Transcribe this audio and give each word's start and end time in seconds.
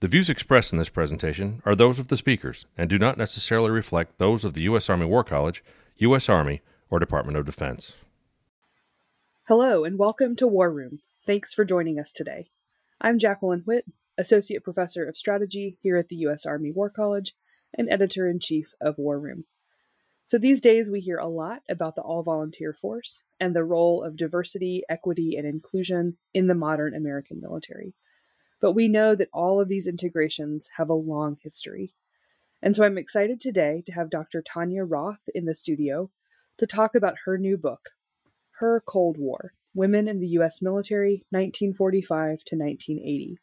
The 0.00 0.06
views 0.06 0.30
expressed 0.30 0.72
in 0.72 0.78
this 0.78 0.88
presentation 0.88 1.60
are 1.64 1.74
those 1.74 1.98
of 1.98 2.06
the 2.06 2.16
speakers 2.16 2.66
and 2.76 2.88
do 2.88 3.00
not 3.00 3.18
necessarily 3.18 3.72
reflect 3.72 4.18
those 4.18 4.44
of 4.44 4.54
the 4.54 4.62
U.S. 4.62 4.88
Army 4.88 5.06
War 5.06 5.24
College, 5.24 5.64
U.S. 5.96 6.28
Army, 6.28 6.62
or 6.88 7.00
Department 7.00 7.36
of 7.36 7.44
Defense. 7.44 7.96
Hello, 9.48 9.82
and 9.82 9.98
welcome 9.98 10.36
to 10.36 10.46
War 10.46 10.70
Room. 10.70 11.00
Thanks 11.26 11.52
for 11.52 11.64
joining 11.64 11.98
us 11.98 12.12
today. 12.12 12.46
I'm 13.00 13.18
Jacqueline 13.18 13.62
Whitt, 13.62 13.86
Associate 14.16 14.62
Professor 14.62 15.04
of 15.04 15.16
Strategy 15.16 15.78
here 15.82 15.96
at 15.96 16.06
the 16.06 16.16
U.S. 16.16 16.46
Army 16.46 16.70
War 16.70 16.90
College 16.90 17.34
and 17.74 17.90
Editor 17.90 18.28
in 18.28 18.38
Chief 18.38 18.74
of 18.80 18.98
War 18.98 19.18
Room. 19.18 19.46
So 20.26 20.38
these 20.38 20.60
days 20.60 20.88
we 20.88 21.00
hear 21.00 21.18
a 21.18 21.26
lot 21.26 21.62
about 21.68 21.96
the 21.96 22.02
all 22.02 22.22
volunteer 22.22 22.72
force 22.72 23.24
and 23.40 23.52
the 23.52 23.64
role 23.64 24.04
of 24.04 24.16
diversity, 24.16 24.84
equity, 24.88 25.34
and 25.36 25.44
inclusion 25.44 26.18
in 26.32 26.46
the 26.46 26.54
modern 26.54 26.94
American 26.94 27.40
military. 27.40 27.94
But 28.60 28.72
we 28.72 28.88
know 28.88 29.14
that 29.14 29.28
all 29.32 29.60
of 29.60 29.68
these 29.68 29.86
integrations 29.86 30.68
have 30.76 30.88
a 30.88 30.94
long 30.94 31.36
history. 31.42 31.94
And 32.60 32.74
so 32.74 32.84
I'm 32.84 32.98
excited 32.98 33.40
today 33.40 33.82
to 33.86 33.92
have 33.92 34.10
Dr. 34.10 34.42
Tanya 34.42 34.84
Roth 34.84 35.28
in 35.34 35.44
the 35.44 35.54
studio 35.54 36.10
to 36.58 36.66
talk 36.66 36.94
about 36.94 37.18
her 37.24 37.38
new 37.38 37.56
book, 37.56 37.90
Her 38.58 38.82
Cold 38.84 39.16
War 39.16 39.52
Women 39.74 40.08
in 40.08 40.18
the 40.18 40.28
U.S. 40.28 40.60
Military, 40.60 41.24
1945 41.30 42.38
to 42.46 42.56
1980. 42.56 43.38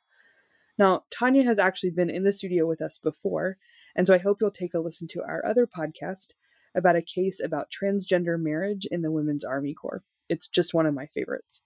Now, 0.78 1.04
Tanya 1.10 1.44
has 1.44 1.60
actually 1.60 1.92
been 1.92 2.10
in 2.10 2.24
the 2.24 2.34
studio 2.34 2.68
with 2.68 2.82
us 2.82 2.98
before, 2.98 3.58
and 3.96 4.06
so 4.06 4.14
I 4.14 4.18
hope 4.18 4.40
you'll 4.42 4.52
take 4.52 4.74
a 4.74 4.80
listen 4.80 5.08
to 5.10 5.22
our 5.22 5.46
other 5.46 5.66
podcast 5.66 6.34
about 6.76 6.98
a 6.98 7.02
case 7.02 7.40
about 7.40 7.72
transgender 7.72 8.38
marriage 8.38 8.86
in 8.92 9.02
the 9.02 9.12
Women's 9.12 9.46
Army 9.46 9.74
Corps. 9.74 10.04
It's 10.28 10.48
just 10.48 10.74
one 10.74 10.86
of 10.86 10.94
my 10.94 11.06
favorites. 11.06 11.62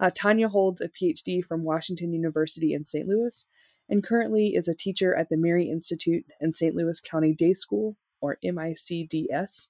Uh, 0.00 0.10
Tanya 0.12 0.48
holds 0.48 0.80
a 0.80 0.88
PhD 0.88 1.44
from 1.44 1.62
Washington 1.62 2.12
University 2.12 2.72
in 2.72 2.86
St. 2.86 3.06
Louis 3.06 3.44
and 3.90 4.04
currently 4.04 4.54
is 4.54 4.68
a 4.68 4.74
teacher 4.74 5.14
at 5.14 5.28
the 5.28 5.36
Mary 5.36 5.68
Institute 5.68 6.24
and 6.40 6.56
St. 6.56 6.74
Louis 6.74 7.00
County 7.00 7.34
Day 7.34 7.52
School, 7.52 7.96
or 8.20 8.38
MICDS, 8.44 9.66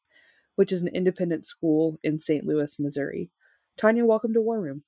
which 0.57 0.71
is 0.71 0.83
an 0.83 0.89
independent 0.89 1.47
school 1.47 1.99
in 2.05 2.19
St. 2.19 2.45
Louis, 2.45 2.79
Missouri. 2.79 3.31
Tanya, 3.79 4.05
welcome 4.05 4.35
to 4.35 4.43
War 4.43 4.61
Room. 4.61 4.83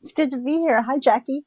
It's 0.00 0.12
good 0.12 0.30
to 0.30 0.38
be 0.38 0.58
here. 0.58 0.80
Hi, 0.82 0.98
Jackie. 0.98 1.44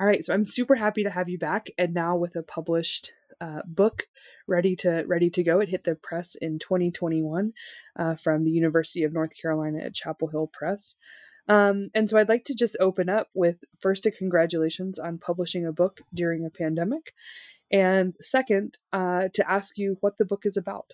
All 0.00 0.06
right, 0.06 0.24
so 0.24 0.34
I'm 0.34 0.44
super 0.44 0.74
happy 0.74 1.04
to 1.04 1.10
have 1.10 1.28
you 1.28 1.38
back, 1.38 1.68
and 1.78 1.94
now 1.94 2.16
with 2.16 2.34
a 2.34 2.42
published 2.42 3.12
uh, 3.40 3.60
book 3.64 4.08
ready 4.48 4.74
to 4.76 5.04
ready 5.06 5.30
to 5.30 5.42
go. 5.42 5.60
It 5.60 5.68
hit 5.68 5.84
the 5.84 5.94
press 5.94 6.34
in 6.34 6.58
2021 6.58 7.52
uh, 7.96 8.14
from 8.16 8.44
the 8.44 8.50
University 8.50 9.04
of 9.04 9.12
North 9.12 9.32
Carolina 9.40 9.78
at 9.78 9.94
Chapel 9.94 10.28
Hill 10.28 10.50
Press. 10.52 10.96
Um, 11.48 11.90
and 11.94 12.08
so 12.08 12.18
I'd 12.18 12.28
like 12.28 12.44
to 12.46 12.54
just 12.54 12.76
open 12.78 13.08
up 13.08 13.28
with 13.34 13.56
first 13.80 14.06
a 14.06 14.10
congratulations 14.10 14.98
on 14.98 15.18
publishing 15.18 15.66
a 15.66 15.72
book 15.72 16.00
during 16.14 16.44
a 16.44 16.50
pandemic, 16.50 17.12
and 17.70 18.14
second, 18.20 18.78
uh, 18.92 19.28
to 19.34 19.50
ask 19.50 19.78
you 19.78 19.96
what 20.00 20.18
the 20.18 20.24
book 20.24 20.46
is 20.46 20.56
about. 20.56 20.92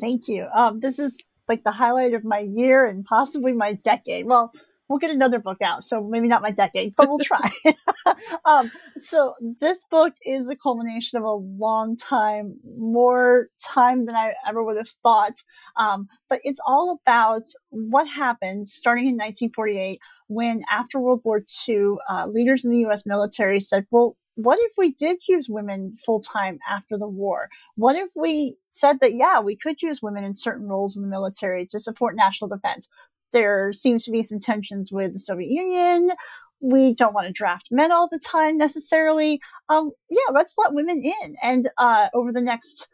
Thank 0.00 0.28
you. 0.28 0.46
Um, 0.54 0.80
this 0.80 0.98
is 0.98 1.18
like 1.48 1.64
the 1.64 1.72
highlight 1.72 2.14
of 2.14 2.24
my 2.24 2.38
year 2.38 2.86
and 2.86 3.04
possibly 3.04 3.52
my 3.52 3.74
decade. 3.74 4.26
Well, 4.26 4.52
we'll 4.88 4.98
get 4.98 5.10
another 5.10 5.38
book 5.38 5.58
out. 5.62 5.84
So 5.84 6.02
maybe 6.02 6.28
not 6.28 6.42
my 6.42 6.50
decade, 6.50 6.94
but 6.96 7.08
we'll 7.08 7.18
try. 7.18 7.50
um, 8.44 8.70
so 8.96 9.34
this 9.60 9.84
book 9.90 10.14
is 10.24 10.46
the 10.46 10.56
culmination 10.56 11.18
of 11.18 11.24
a 11.24 11.32
long 11.32 11.96
time, 11.96 12.56
more 12.76 13.48
time 13.62 14.06
than 14.06 14.14
I 14.14 14.34
ever 14.46 14.62
would 14.62 14.76
have 14.76 14.90
thought. 15.02 15.34
Um, 15.76 16.08
but 16.28 16.40
it's 16.44 16.60
all 16.66 16.98
about 17.02 17.44
what 17.70 18.08
happened 18.08 18.68
starting 18.68 19.06
in 19.06 19.14
1948 19.14 20.00
when 20.28 20.62
after 20.70 20.98
World 20.98 21.20
War 21.24 21.42
II, 21.68 21.94
uh, 22.08 22.26
leaders 22.26 22.64
in 22.64 22.70
the 22.70 22.78
U.S. 22.80 23.04
military 23.06 23.60
said, 23.60 23.86
well, 23.90 24.16
what 24.36 24.58
if 24.62 24.72
we 24.76 24.92
did 24.92 25.20
use 25.28 25.48
women 25.48 25.96
full 26.04 26.20
time 26.20 26.58
after 26.68 26.98
the 26.98 27.08
war? 27.08 27.48
What 27.76 27.94
if 27.96 28.10
we 28.16 28.56
said 28.70 28.98
that, 29.00 29.14
yeah, 29.14 29.40
we 29.40 29.56
could 29.56 29.80
use 29.80 30.02
women 30.02 30.24
in 30.24 30.34
certain 30.34 30.66
roles 30.66 30.96
in 30.96 31.02
the 31.02 31.08
military 31.08 31.66
to 31.66 31.78
support 31.78 32.16
national 32.16 32.48
defense? 32.48 32.88
There 33.34 33.72
seems 33.72 34.04
to 34.04 34.12
be 34.12 34.22
some 34.22 34.38
tensions 34.38 34.92
with 34.92 35.12
the 35.12 35.18
Soviet 35.18 35.50
Union. 35.50 36.12
We 36.60 36.94
don't 36.94 37.12
want 37.12 37.26
to 37.26 37.32
draft 37.32 37.68
men 37.72 37.90
all 37.90 38.08
the 38.08 38.20
time 38.20 38.56
necessarily. 38.56 39.40
Um, 39.68 39.90
yeah, 40.08 40.32
let's 40.32 40.54
let 40.56 40.72
women 40.72 41.02
in. 41.04 41.36
And 41.42 41.68
uh, 41.76 42.08
over 42.14 42.32
the 42.32 42.40
next, 42.40 42.88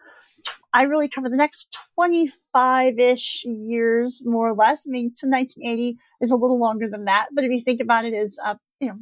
I 0.72 0.84
really 0.84 1.08
cover 1.08 1.28
the 1.28 1.36
next 1.36 1.76
25 1.94 2.98
ish 2.98 3.44
years, 3.44 4.22
more 4.24 4.48
or 4.48 4.54
less. 4.54 4.86
I 4.88 4.90
mean, 4.90 5.12
to 5.18 5.28
1980 5.28 5.98
is 6.22 6.30
a 6.30 6.36
little 6.36 6.58
longer 6.58 6.88
than 6.88 7.04
that. 7.04 7.28
But 7.32 7.44
if 7.44 7.52
you 7.52 7.60
think 7.60 7.82
about 7.82 8.06
it 8.06 8.14
as, 8.14 8.38
uh, 8.42 8.54
you 8.80 8.88
know, 8.88 8.98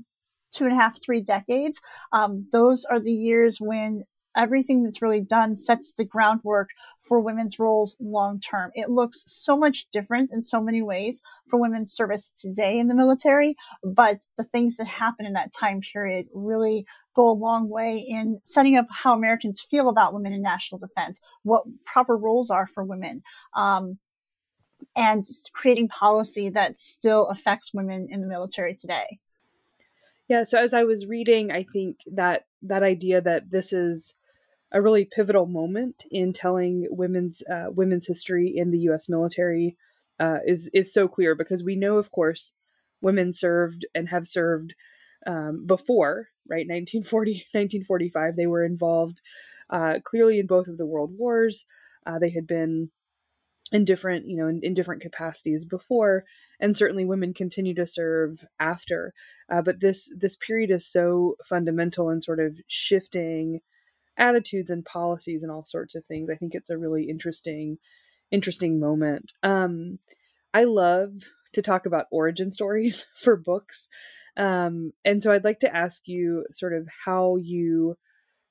two 0.53 0.65
and 0.65 0.73
a 0.73 0.77
half, 0.77 1.01
three 1.01 1.21
decades, 1.21 1.81
um, 2.13 2.49
those 2.51 2.85
are 2.85 2.99
the 2.99 3.13
years 3.13 3.59
when 3.61 4.03
everything 4.37 4.83
that's 4.83 5.03
really 5.03 5.21
done 5.21 5.57
sets 5.57 5.95
the 5.95 6.05
groundwork 6.05 6.71
for 7.01 7.21
women's 7.21 7.59
roles 7.59 7.97
long 8.01 8.41
term. 8.41 8.71
It 8.75 8.91
looks 8.91 9.25
so 9.27 9.57
much 9.57 9.87
different 9.91 10.31
in 10.33 10.43
so 10.43 10.61
many 10.61 10.83
ways 10.83 11.23
for 11.49 11.59
women's 11.59 11.93
service 11.93 12.31
today 12.31 12.79
in 12.79 12.89
the 12.89 12.95
military, 12.95 13.57
but 13.83 14.27
the 14.37 14.45
things 14.45 14.77
that 14.77 14.87
happen 14.87 15.27
in 15.27 15.33
that 15.35 15.53
time 15.53 15.81
period 15.81 16.27
really 16.33 16.87
go 17.15 17.29
a 17.29 17.33
long 17.33 17.69
way 17.69 17.99
in 17.99 18.41
setting 18.45 18.77
up 18.77 18.87
how 18.91 19.15
Americans 19.15 19.61
feel 19.61 19.89
about 19.89 20.15
women 20.15 20.33
in 20.33 20.43
national 20.43 20.79
defense, 20.79 21.21
what 21.43 21.65
proper 21.85 22.17
roles 22.17 22.51
are 22.51 22.67
for 22.67 22.85
women. 22.85 23.23
Um, 23.57 23.99
and 24.95 25.25
creating 25.53 25.89
policy 25.89 26.49
that 26.51 26.79
still 26.79 27.27
affects 27.29 27.75
women 27.75 28.09
in 28.11 28.21
the 28.21 28.27
military 28.27 28.75
today. 28.75 29.19
Yeah, 30.29 30.45
so 30.45 30.59
as 30.59 30.75
I 30.75 30.85
was 30.85 31.07
reading, 31.07 31.51
I 31.51 31.63
think 31.63 32.01
that 32.13 32.45
that 32.63 32.83
idea 32.83 33.21
that 33.21 33.51
this 33.51 33.73
is 33.73 34.15
a 34.73 34.83
really 34.83 35.05
pivotal 35.05 35.47
moment 35.47 36.05
in 36.11 36.33
telling 36.33 36.87
women's 36.91 37.43
uh, 37.43 37.67
women's 37.71 38.07
history 38.07 38.53
in 38.55 38.71
the 38.71 38.79
U.S. 38.81 39.09
military 39.09 39.77
uh, 40.21 40.39
is 40.47 40.71
is 40.75 40.93
so 40.93 41.09
clear 41.09 41.35
because 41.35 41.65
we 41.65 41.77
know, 41.77 41.97
of 41.97 42.11
course, 42.11 42.53
women 43.01 43.33
served 43.33 43.87
and 43.95 44.09
have 44.09 44.27
served 44.27 44.75
um, 45.27 45.65
before, 45.67 46.29
right? 46.49 46.67
1940, 46.67 47.31
1945, 47.53 48.37
they 48.37 48.47
were 48.47 48.65
involved 48.65 49.21
uh, 49.71 49.95
clearly 50.05 50.39
in 50.39 50.47
both 50.47 50.69
of 50.69 50.79
the 50.79 50.87
world 50.87 51.13
wars. 51.17 51.67
Uh, 52.07 52.19
they 52.19 52.31
had 52.31 52.47
been 52.47 52.91
in 53.71 53.85
different, 53.85 54.27
you 54.27 54.37
know, 54.37 54.49
in, 54.49 54.61
in, 54.63 54.73
different 54.73 55.03
capacities 55.03 55.67
before, 55.67 56.25
and 56.59 56.75
certainly 56.75 57.05
women 57.05 57.35
continue 57.35 57.75
to 57.75 57.87
serve 57.87 58.45
after. 58.59 59.13
Uh, 59.51 59.61
but 59.61 59.81
this 59.81 60.11
this 60.17 60.37
period 60.37 60.71
is 60.71 60.87
so 60.87 61.37
fundamental 61.45 62.09
in 62.09 62.23
sort 62.23 62.41
of 62.41 62.59
shifting 62.67 63.61
attitudes 64.19 64.71
and 64.71 64.85
policies 64.85 65.43
and 65.43 65.51
all 65.51 65.65
sorts 65.65 65.95
of 65.95 66.05
things. 66.05 66.29
I 66.29 66.35
think 66.35 66.55
it's 66.55 66.71
a 66.71 66.79
really 66.79 67.09
interesting, 67.09 67.79
interesting 68.31 68.81
moment. 68.81 69.33
Um, 69.43 69.99
I 70.53 70.65
love 70.65 71.13
to 71.53 71.63
talk 71.63 71.87
about 71.87 72.07
origin 72.11 72.53
stories 72.53 73.07
for 73.15 73.37
books. 73.37 73.89
Um, 74.37 74.93
and 75.05 75.23
so 75.23 75.33
I'd 75.33 75.45
like 75.45 75.61
to 75.61 75.75
ask 75.75 76.07
you 76.07 76.45
sort 76.53 76.73
of 76.75 76.89
how 77.05 77.37
you 77.37 77.97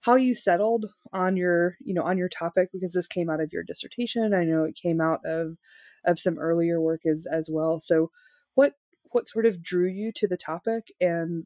how 0.02 0.16
you 0.16 0.36
settled 0.36 0.86
on 1.12 1.36
your 1.36 1.76
you 1.82 1.94
know 1.94 2.04
on 2.04 2.18
your 2.18 2.30
topic 2.30 2.70
because 2.72 2.94
this 2.94 3.08
came 3.08 3.30
out 3.30 3.42
of 3.42 3.52
your 3.52 3.64
dissertation 3.64 4.34
i 4.34 4.44
know 4.44 4.64
it 4.64 4.78
came 4.82 5.02
out 5.02 5.20
of 5.26 5.58
of 6.06 6.20
some 6.20 6.38
earlier 6.38 6.80
work 6.80 7.06
as 7.06 7.28
as 7.30 7.50
well 7.52 7.80
so 7.80 8.12
what 8.56 8.74
what 9.12 9.28
sort 9.28 9.46
of 9.46 9.62
drew 9.62 9.88
you 9.88 10.12
to 10.14 10.28
the 10.28 10.38
topic 10.38 10.94
and 11.02 11.46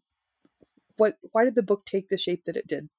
what 0.98 1.16
why 1.32 1.44
did 1.44 1.56
the 1.56 1.64
book 1.64 1.86
take 1.86 2.10
the 2.10 2.18
shape 2.18 2.44
that 2.46 2.58
it 2.58 2.68
did 2.68 2.90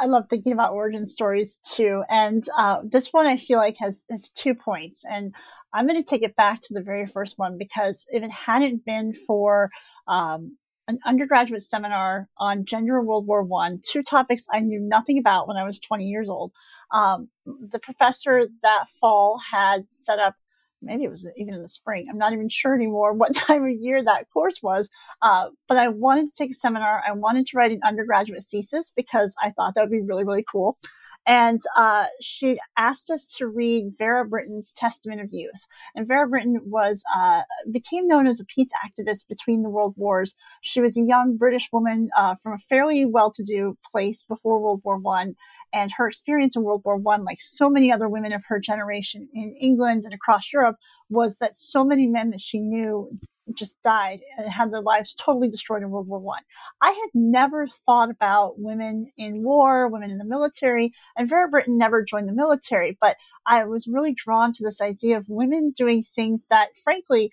I 0.00 0.06
love 0.06 0.26
thinking 0.30 0.52
about 0.52 0.72
origin 0.72 1.06
stories 1.06 1.58
too. 1.64 2.04
And 2.08 2.44
uh, 2.56 2.78
this 2.84 3.12
one 3.12 3.26
I 3.26 3.36
feel 3.36 3.58
like 3.58 3.76
has, 3.80 4.04
has 4.10 4.30
two 4.30 4.54
points. 4.54 5.04
And 5.08 5.34
I'm 5.72 5.86
going 5.86 6.02
to 6.02 6.08
take 6.08 6.22
it 6.22 6.36
back 6.36 6.62
to 6.62 6.74
the 6.74 6.82
very 6.82 7.06
first 7.06 7.38
one 7.38 7.58
because 7.58 8.06
if 8.10 8.22
it 8.22 8.30
hadn't 8.30 8.84
been 8.84 9.12
for 9.12 9.70
um, 10.08 10.56
an 10.88 10.98
undergraduate 11.04 11.62
seminar 11.62 12.28
on 12.38 12.64
gender 12.64 12.98
in 12.98 13.06
World 13.06 13.26
War 13.26 13.42
One, 13.42 13.80
two 13.86 14.02
topics 14.02 14.44
I 14.50 14.60
knew 14.60 14.80
nothing 14.80 15.18
about 15.18 15.48
when 15.48 15.56
I 15.56 15.64
was 15.64 15.78
20 15.78 16.04
years 16.04 16.28
old, 16.30 16.52
um, 16.90 17.28
the 17.44 17.78
professor 17.78 18.48
that 18.62 18.88
fall 18.88 19.38
had 19.50 19.86
set 19.90 20.18
up 20.18 20.36
maybe 20.84 21.04
it 21.04 21.10
was 21.10 21.28
even 21.36 21.54
in 21.54 21.62
the 21.62 21.68
spring. 21.68 22.06
I'm 22.10 22.18
not 22.18 22.32
even 22.32 22.48
sure 22.48 22.74
anymore 22.74 23.12
what 23.12 23.34
time 23.34 23.64
of 23.64 23.70
year 23.70 24.02
that 24.02 24.28
course 24.32 24.62
was. 24.62 24.90
Uh, 25.22 25.48
but 25.68 25.76
I 25.76 25.88
wanted 25.88 26.26
to 26.26 26.36
take 26.36 26.50
a 26.50 26.54
seminar. 26.54 27.02
I 27.06 27.12
wanted 27.12 27.46
to 27.46 27.56
write 27.56 27.72
an 27.72 27.80
undergraduate 27.84 28.44
thesis 28.44 28.92
because 28.94 29.34
I 29.42 29.50
thought 29.50 29.74
that 29.74 29.82
would 29.82 29.90
be 29.90 30.00
really, 30.00 30.24
really 30.24 30.44
cool. 30.50 30.78
And 31.26 31.60
uh, 31.76 32.06
she 32.20 32.58
asked 32.76 33.10
us 33.10 33.26
to 33.38 33.46
read 33.46 33.94
Vera 33.96 34.28
Brittain's 34.28 34.72
Testament 34.72 35.20
of 35.20 35.28
Youth. 35.32 35.66
And 35.94 36.06
Vera 36.06 36.28
Brittain 36.28 36.58
was 36.64 37.02
uh, 37.16 37.42
became 37.70 38.06
known 38.06 38.26
as 38.26 38.40
a 38.40 38.44
peace 38.44 38.70
activist 38.84 39.28
between 39.28 39.62
the 39.62 39.70
world 39.70 39.94
wars. 39.96 40.34
She 40.60 40.80
was 40.80 40.96
a 40.96 41.02
young 41.02 41.36
British 41.36 41.70
woman 41.72 42.10
uh, 42.16 42.34
from 42.42 42.52
a 42.52 42.58
fairly 42.58 43.06
well-to-do 43.06 43.78
place 43.90 44.22
before 44.22 44.60
World 44.60 44.82
War 44.84 44.98
One, 44.98 45.34
and 45.72 45.90
her 45.96 46.06
experience 46.06 46.56
in 46.56 46.62
World 46.62 46.82
War 46.84 46.96
One, 46.96 47.24
like 47.24 47.40
so 47.40 47.70
many 47.70 47.90
other 47.90 48.08
women 48.08 48.32
of 48.32 48.44
her 48.48 48.60
generation 48.60 49.28
in 49.32 49.54
England 49.54 50.04
and 50.04 50.12
across 50.12 50.52
Europe, 50.52 50.76
was 51.08 51.38
that 51.38 51.56
so 51.56 51.84
many 51.84 52.06
men 52.06 52.30
that 52.30 52.40
she 52.40 52.58
knew 52.58 53.10
just 53.52 53.80
died 53.82 54.20
and 54.38 54.50
had 54.50 54.72
their 54.72 54.80
lives 54.80 55.14
totally 55.14 55.48
destroyed 55.48 55.82
in 55.82 55.90
World 55.90 56.08
War 56.08 56.18
One. 56.18 56.42
I. 56.80 56.94
I 56.94 57.00
had 57.00 57.10
never 57.12 57.66
thought 57.66 58.08
about 58.08 58.60
women 58.60 59.06
in 59.16 59.42
war, 59.42 59.88
women 59.88 60.12
in 60.12 60.18
the 60.18 60.24
military, 60.24 60.92
and 61.16 61.28
Vera 61.28 61.50
Brittain 61.50 61.76
never 61.76 62.04
joined 62.04 62.28
the 62.28 62.32
military, 62.32 62.96
but 63.00 63.16
I 63.46 63.64
was 63.64 63.88
really 63.88 64.14
drawn 64.14 64.52
to 64.52 64.62
this 64.62 64.80
idea 64.80 65.16
of 65.16 65.28
women 65.28 65.72
doing 65.76 66.04
things 66.04 66.46
that, 66.50 66.68
frankly, 66.76 67.30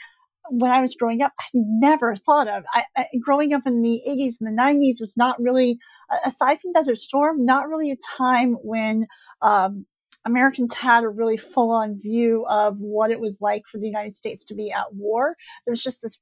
when 0.50 0.72
I 0.72 0.82
was 0.82 0.96
growing 0.96 1.22
up, 1.22 1.34
I 1.40 1.44
never 1.54 2.16
thought 2.16 2.48
of. 2.48 2.64
I, 2.74 2.86
I, 2.98 3.06
growing 3.20 3.54
up 3.54 3.62
in 3.68 3.84
the 3.84 4.02
80s 4.08 4.38
and 4.40 4.50
the 4.50 4.60
90s 4.60 5.00
was 5.00 5.14
not 5.16 5.40
really, 5.40 5.78
aside 6.26 6.60
from 6.60 6.72
Desert 6.72 6.98
Storm, 6.98 7.46
not 7.46 7.70
really 7.70 7.92
a 7.92 7.98
time 8.18 8.54
when 8.64 9.06
um, 9.44 9.86
Americans 10.26 10.74
had 10.74 11.04
a 11.04 11.10
really 11.10 11.38
full 11.38 11.72
on 11.72 11.98
view 11.98 12.46
of 12.48 12.80
what 12.80 13.12
it 13.12 13.20
was 13.20 13.38
like 13.42 13.66
for 13.66 13.78
the 13.78 13.88
United 13.88 14.16
States 14.16 14.44
to 14.46 14.56
be 14.56 14.72
at 14.72 14.94
war. 14.94 15.36
There 15.66 15.72
was 15.72 15.84
just 15.84 16.02
this 16.02 16.20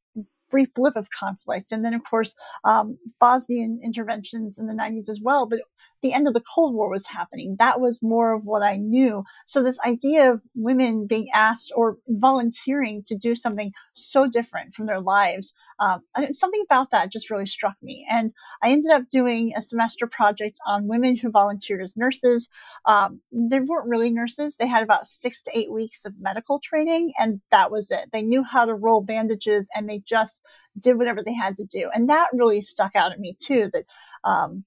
brief 0.49 0.73
blip 0.73 0.95
of 0.95 1.09
conflict. 1.11 1.71
And 1.71 1.85
then, 1.85 1.93
of 1.93 2.03
course, 2.03 2.35
um, 2.63 2.97
Bosnian 3.19 3.79
interventions 3.83 4.57
in 4.57 4.67
the 4.67 4.73
90s 4.73 5.09
as 5.09 5.21
well. 5.21 5.45
But 5.45 5.61
the 6.01 6.13
end 6.13 6.27
of 6.27 6.33
the 6.33 6.43
Cold 6.55 6.73
War 6.73 6.89
was 6.89 7.07
happening. 7.07 7.55
That 7.59 7.79
was 7.79 8.01
more 8.01 8.33
of 8.33 8.45
what 8.45 8.63
I 8.63 8.77
knew. 8.77 9.23
So 9.45 9.61
this 9.61 9.79
idea 9.85 10.31
of 10.31 10.41
women 10.55 11.07
being 11.07 11.27
asked 11.33 11.71
or 11.75 11.97
volunteering 12.07 13.03
to 13.07 13.15
do 13.15 13.35
something 13.35 13.71
so 13.93 14.27
different 14.27 14.73
from 14.73 14.85
their 14.85 15.01
lives, 15.01 15.53
um, 15.79 16.01
something 16.31 16.63
about 16.65 16.91
that 16.91 17.11
just 17.11 17.29
really 17.29 17.45
struck 17.45 17.75
me. 17.81 18.05
And 18.09 18.33
I 18.63 18.69
ended 18.69 18.91
up 18.91 19.09
doing 19.09 19.53
a 19.55 19.61
semester 19.61 20.07
project 20.07 20.59
on 20.65 20.87
women 20.87 21.17
who 21.17 21.31
volunteered 21.31 21.81
as 21.81 21.97
nurses. 21.97 22.49
Um, 22.85 23.21
they 23.31 23.59
weren't 23.59 23.87
really 23.87 24.11
nurses. 24.11 24.57
They 24.57 24.67
had 24.67 24.83
about 24.83 25.07
six 25.07 25.41
to 25.43 25.51
eight 25.57 25.71
weeks 25.71 26.05
of 26.05 26.13
medical 26.19 26.59
training, 26.59 27.13
and 27.19 27.41
that 27.51 27.71
was 27.71 27.91
it. 27.91 28.09
They 28.11 28.23
knew 28.23 28.43
how 28.43 28.65
to 28.65 28.73
roll 28.73 29.01
bandages, 29.01 29.67
and 29.75 29.89
they 29.89 29.99
just 29.99 30.41
did 30.79 30.97
whatever 30.97 31.23
they 31.23 31.33
had 31.33 31.57
to 31.57 31.65
do. 31.65 31.89
And 31.93 32.09
that 32.09 32.29
really 32.33 32.61
stuck 32.61 32.95
out 32.95 33.11
at 33.11 33.19
me 33.19 33.35
too. 33.39 33.69
That 33.73 33.85
um, 34.23 34.65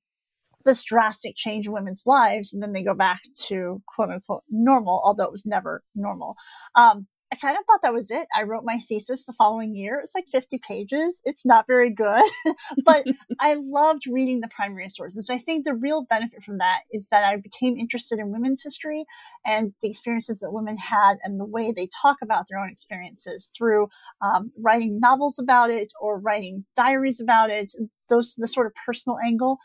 this 0.64 0.82
drastic 0.82 1.34
change 1.36 1.66
in 1.66 1.72
women's 1.72 2.02
lives 2.06 2.52
and 2.52 2.62
then 2.62 2.72
they 2.72 2.82
go 2.82 2.94
back 2.94 3.20
to 3.46 3.82
quote 3.86 4.10
unquote 4.10 4.44
normal, 4.50 5.00
although 5.04 5.24
it 5.24 5.32
was 5.32 5.46
never 5.46 5.82
normal. 5.94 6.36
Um, 6.74 7.06
I 7.32 7.34
kind 7.36 7.56
of 7.56 7.64
thought 7.64 7.80
that 7.80 7.94
was 7.94 8.10
it. 8.10 8.28
I 8.36 8.42
wrote 8.42 8.62
my 8.62 8.78
thesis 8.86 9.24
the 9.24 9.32
following 9.32 9.74
year. 9.74 9.98
It's 10.02 10.14
like 10.14 10.26
50 10.30 10.58
pages. 10.58 11.22
It's 11.24 11.46
not 11.46 11.66
very 11.66 11.88
good, 11.88 12.30
but 12.84 13.06
I 13.40 13.56
loved 13.58 14.02
reading 14.06 14.40
the 14.40 14.50
primary 14.54 14.90
sources. 14.90 15.28
So 15.28 15.34
I 15.34 15.38
think 15.38 15.64
the 15.64 15.74
real 15.74 16.04
benefit 16.10 16.42
from 16.42 16.58
that 16.58 16.80
is 16.92 17.08
that 17.10 17.24
I 17.24 17.38
became 17.38 17.78
interested 17.78 18.18
in 18.18 18.32
women's 18.32 18.62
history 18.62 19.06
and 19.46 19.72
the 19.80 19.88
experiences 19.88 20.40
that 20.40 20.52
women 20.52 20.76
had 20.76 21.14
and 21.22 21.40
the 21.40 21.46
way 21.46 21.72
they 21.72 21.88
talk 22.02 22.18
about 22.22 22.48
their 22.50 22.58
own 22.58 22.68
experiences 22.70 23.50
through 23.56 23.88
um, 24.20 24.52
writing 24.60 25.00
novels 25.00 25.38
about 25.38 25.70
it 25.70 25.90
or 26.02 26.20
writing 26.20 26.66
diaries 26.76 27.18
about 27.18 27.48
it. 27.48 27.72
Those, 28.10 28.34
the 28.36 28.46
sort 28.46 28.66
of 28.66 28.74
personal 28.84 29.18
angle. 29.18 29.56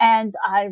And 0.00 0.32
I 0.44 0.70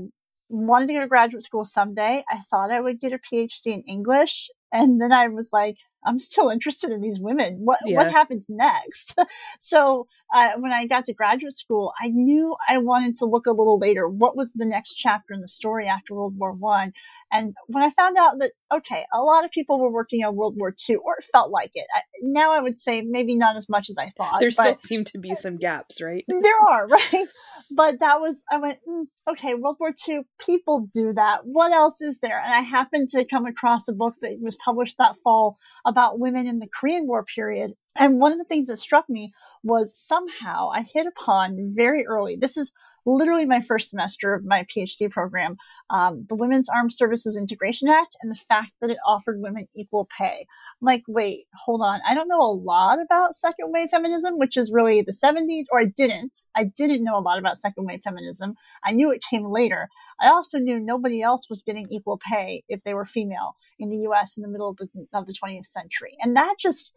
wanted 0.48 0.88
to 0.88 0.94
go 0.94 1.00
to 1.00 1.06
graduate 1.06 1.42
school 1.42 1.64
someday. 1.64 2.22
I 2.30 2.38
thought 2.50 2.70
I 2.70 2.80
would 2.80 3.00
get 3.00 3.12
a 3.12 3.18
PhD 3.18 3.66
in 3.66 3.82
English. 3.82 4.50
And 4.72 5.00
then 5.00 5.12
I 5.12 5.28
was 5.28 5.50
like, 5.52 5.76
I'm 6.06 6.18
still 6.18 6.50
interested 6.50 6.90
in 6.90 7.00
these 7.00 7.20
women. 7.20 7.60
What 7.60 7.78
yeah. 7.84 7.96
what 7.96 8.10
happens 8.10 8.46
next? 8.48 9.16
so 9.60 10.06
uh, 10.34 10.50
when 10.58 10.72
I 10.72 10.86
got 10.86 11.04
to 11.04 11.14
graduate 11.14 11.52
school, 11.52 11.92
I 12.02 12.08
knew 12.08 12.56
I 12.68 12.78
wanted 12.78 13.14
to 13.16 13.24
look 13.24 13.46
a 13.46 13.52
little 13.52 13.78
later. 13.78 14.08
What 14.08 14.36
was 14.36 14.52
the 14.52 14.66
next 14.66 14.94
chapter 14.94 15.32
in 15.32 15.40
the 15.40 15.46
story 15.46 15.86
after 15.86 16.12
World 16.12 16.34
War 16.36 16.52
One? 16.52 16.92
And 17.32 17.54
when 17.68 17.84
I 17.84 17.90
found 17.90 18.16
out 18.18 18.40
that 18.40 18.52
okay, 18.72 19.04
a 19.12 19.22
lot 19.22 19.44
of 19.44 19.52
people 19.52 19.78
were 19.78 19.92
working 19.92 20.24
on 20.24 20.34
World 20.34 20.56
War 20.58 20.72
Two, 20.76 21.00
or 21.04 21.16
it 21.18 21.26
felt 21.32 21.52
like 21.52 21.70
it. 21.74 21.86
I, 21.94 22.02
now 22.20 22.52
I 22.52 22.60
would 22.60 22.80
say 22.80 23.02
maybe 23.02 23.36
not 23.36 23.56
as 23.56 23.68
much 23.68 23.88
as 23.88 23.96
I 23.96 24.10
thought. 24.10 24.40
There 24.40 24.50
still 24.50 24.76
seem 24.78 25.04
to 25.04 25.18
be 25.18 25.36
some 25.36 25.56
gaps, 25.56 26.00
right? 26.02 26.24
there 26.28 26.60
are, 26.68 26.88
right? 26.88 27.28
But 27.70 28.00
that 28.00 28.20
was 28.20 28.42
I 28.50 28.58
went 28.58 28.80
mm, 28.88 29.04
okay. 29.30 29.54
World 29.54 29.76
War 29.78 29.92
Two, 29.96 30.24
people 30.44 30.88
do 30.92 31.12
that. 31.12 31.42
What 31.44 31.70
else 31.70 32.02
is 32.02 32.18
there? 32.18 32.40
And 32.40 32.52
I 32.52 32.60
happened 32.60 33.08
to 33.10 33.24
come 33.24 33.46
across 33.46 33.86
a 33.86 33.92
book 33.92 34.14
that 34.20 34.40
was 34.40 34.56
published 34.56 34.98
that 34.98 35.14
fall 35.22 35.58
about 35.86 36.18
women 36.18 36.48
in 36.48 36.58
the 36.58 36.68
Korean 36.68 37.06
War 37.06 37.24
period. 37.24 37.74
And 37.96 38.18
one 38.18 38.32
of 38.32 38.38
the 38.38 38.44
things 38.44 38.66
that 38.66 38.78
struck 38.78 39.08
me 39.08 39.32
was 39.62 39.96
somehow 39.96 40.70
I 40.70 40.82
hit 40.82 41.06
upon 41.06 41.72
very 41.74 42.04
early. 42.06 42.36
This 42.36 42.56
is 42.56 42.72
literally 43.06 43.46
my 43.46 43.60
first 43.60 43.90
semester 43.90 44.34
of 44.34 44.44
my 44.44 44.64
PhD 44.64 45.10
program, 45.10 45.56
um, 45.90 46.24
the 46.28 46.34
Women's 46.34 46.68
Armed 46.68 46.92
Services 46.92 47.36
Integration 47.36 47.88
Act 47.88 48.16
and 48.22 48.30
the 48.30 48.40
fact 48.48 48.72
that 48.80 48.90
it 48.90 48.96
offered 49.06 49.40
women 49.40 49.68
equal 49.76 50.08
pay. 50.16 50.46
I'm 50.80 50.86
like, 50.86 51.02
wait, 51.06 51.44
hold 51.54 51.82
on. 51.82 52.00
I 52.06 52.14
don't 52.14 52.28
know 52.28 52.40
a 52.40 52.52
lot 52.52 52.98
about 53.00 53.34
second 53.34 53.72
wave 53.72 53.90
feminism, 53.90 54.38
which 54.38 54.56
is 54.56 54.72
really 54.72 55.02
the 55.02 55.12
70s, 55.12 55.64
or 55.70 55.80
I 55.80 55.84
didn't. 55.84 56.36
I 56.56 56.64
didn't 56.64 57.04
know 57.04 57.18
a 57.18 57.20
lot 57.20 57.38
about 57.38 57.58
second 57.58 57.84
wave 57.84 58.00
feminism. 58.02 58.54
I 58.82 58.92
knew 58.92 59.10
it 59.10 59.22
came 59.28 59.44
later. 59.44 59.88
I 60.20 60.28
also 60.28 60.58
knew 60.58 60.80
nobody 60.80 61.22
else 61.22 61.48
was 61.48 61.62
getting 61.62 61.88
equal 61.90 62.18
pay 62.18 62.64
if 62.68 62.82
they 62.84 62.94
were 62.94 63.04
female 63.04 63.56
in 63.78 63.90
the 63.90 63.98
US 64.08 64.36
in 64.36 64.42
the 64.42 64.48
middle 64.48 64.70
of 64.70 64.76
the, 64.78 64.88
of 65.12 65.26
the 65.26 65.34
20th 65.34 65.66
century. 65.66 66.16
And 66.20 66.36
that 66.36 66.56
just 66.58 66.92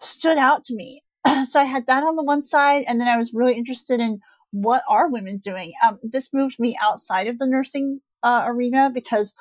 stood 0.00 0.38
out 0.38 0.64
to 0.64 0.74
me. 0.74 1.02
so 1.44 1.60
I 1.60 1.64
had 1.64 1.86
that 1.86 2.04
on 2.04 2.16
the 2.16 2.22
one 2.22 2.42
side, 2.42 2.84
and 2.86 3.00
then 3.00 3.08
I 3.08 3.16
was 3.16 3.32
really 3.34 3.54
interested 3.54 4.00
in 4.00 4.20
what 4.54 4.82
are 4.88 5.10
women 5.10 5.38
doing? 5.38 5.72
Um, 5.84 5.98
this 6.02 6.32
moved 6.32 6.60
me 6.60 6.76
outside 6.80 7.26
of 7.26 7.38
the 7.38 7.46
nursing 7.46 8.00
uh, 8.22 8.44
arena 8.46 8.88
because 8.94 9.34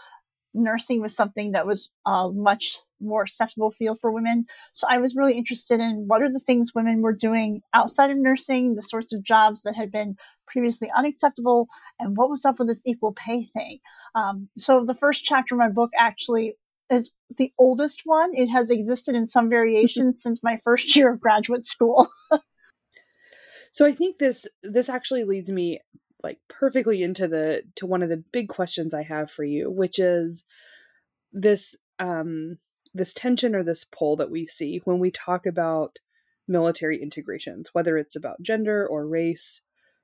nursing 0.55 1.01
was 1.01 1.15
something 1.15 1.51
that 1.51 1.67
was 1.67 1.91
uh, 2.05 2.29
much 2.33 2.79
more 2.99 3.21
acceptable 3.21 3.69
field 3.71 3.99
for 3.99 4.11
women. 4.11 4.45
So 4.71 4.87
I 4.89 4.97
was 4.97 5.15
really 5.15 5.37
interested 5.37 5.79
in 5.79 6.05
what 6.07 6.23
are 6.23 6.31
the 6.31 6.39
things 6.39 6.71
women 6.73 7.01
were 7.01 7.13
doing 7.13 7.61
outside 7.73 8.09
of 8.09 8.17
nursing, 8.17 8.75
the 8.75 8.81
sorts 8.81 9.13
of 9.13 9.23
jobs 9.23 9.61
that 9.61 9.75
had 9.75 9.91
been 9.91 10.15
previously 10.47 10.89
unacceptable, 10.95 11.67
and 11.99 12.17
what 12.17 12.29
was 12.29 12.45
up 12.45 12.57
with 12.57 12.67
this 12.67 12.81
equal 12.85 13.13
pay 13.13 13.45
thing. 13.53 13.79
Um, 14.15 14.49
so 14.57 14.83
the 14.83 14.95
first 14.95 15.23
chapter 15.23 15.53
of 15.53 15.59
my 15.59 15.69
book 15.69 15.91
actually 15.97 16.55
is 16.89 17.11
the 17.37 17.53
oldest 17.57 18.01
one. 18.05 18.31
It 18.33 18.47
has 18.47 18.69
existed 18.69 19.15
in 19.15 19.27
some 19.27 19.49
variations 19.49 20.21
since 20.21 20.43
my 20.43 20.57
first 20.57 20.95
year 20.95 21.13
of 21.13 21.19
graduate 21.19 21.65
school. 21.65 22.07
So 23.73 23.87
I 23.87 23.91
think 23.91 24.19
this 24.19 24.47
this 24.61 24.87
actually 24.87 25.23
leads 25.23 25.51
me 25.51 25.81
like 26.23 26.37
perfectly 26.47 27.01
into 27.01 27.27
the 27.27 27.63
to 27.75 27.87
one 27.87 28.03
of 28.03 28.09
the 28.09 28.23
big 28.31 28.47
questions 28.47 28.93
I 28.93 29.01
have 29.01 29.29
for 29.29 29.43
you, 29.43 29.69
which 29.69 29.99
is 29.99 30.45
this 31.33 31.75
um 31.99 32.59
this 32.93 33.13
tension 33.15 33.55
or 33.55 33.63
this 33.63 33.83
pull 33.83 34.15
that 34.17 34.29
we 34.29 34.45
see 34.45 34.79
when 34.85 34.99
we 34.99 35.09
talk 35.09 35.47
about 35.47 35.97
military 36.47 37.01
integrations, 37.01 37.69
whether 37.73 37.97
it's 37.97 38.15
about 38.15 38.43
gender 38.43 38.85
or 38.85 39.07
race, 39.07 39.61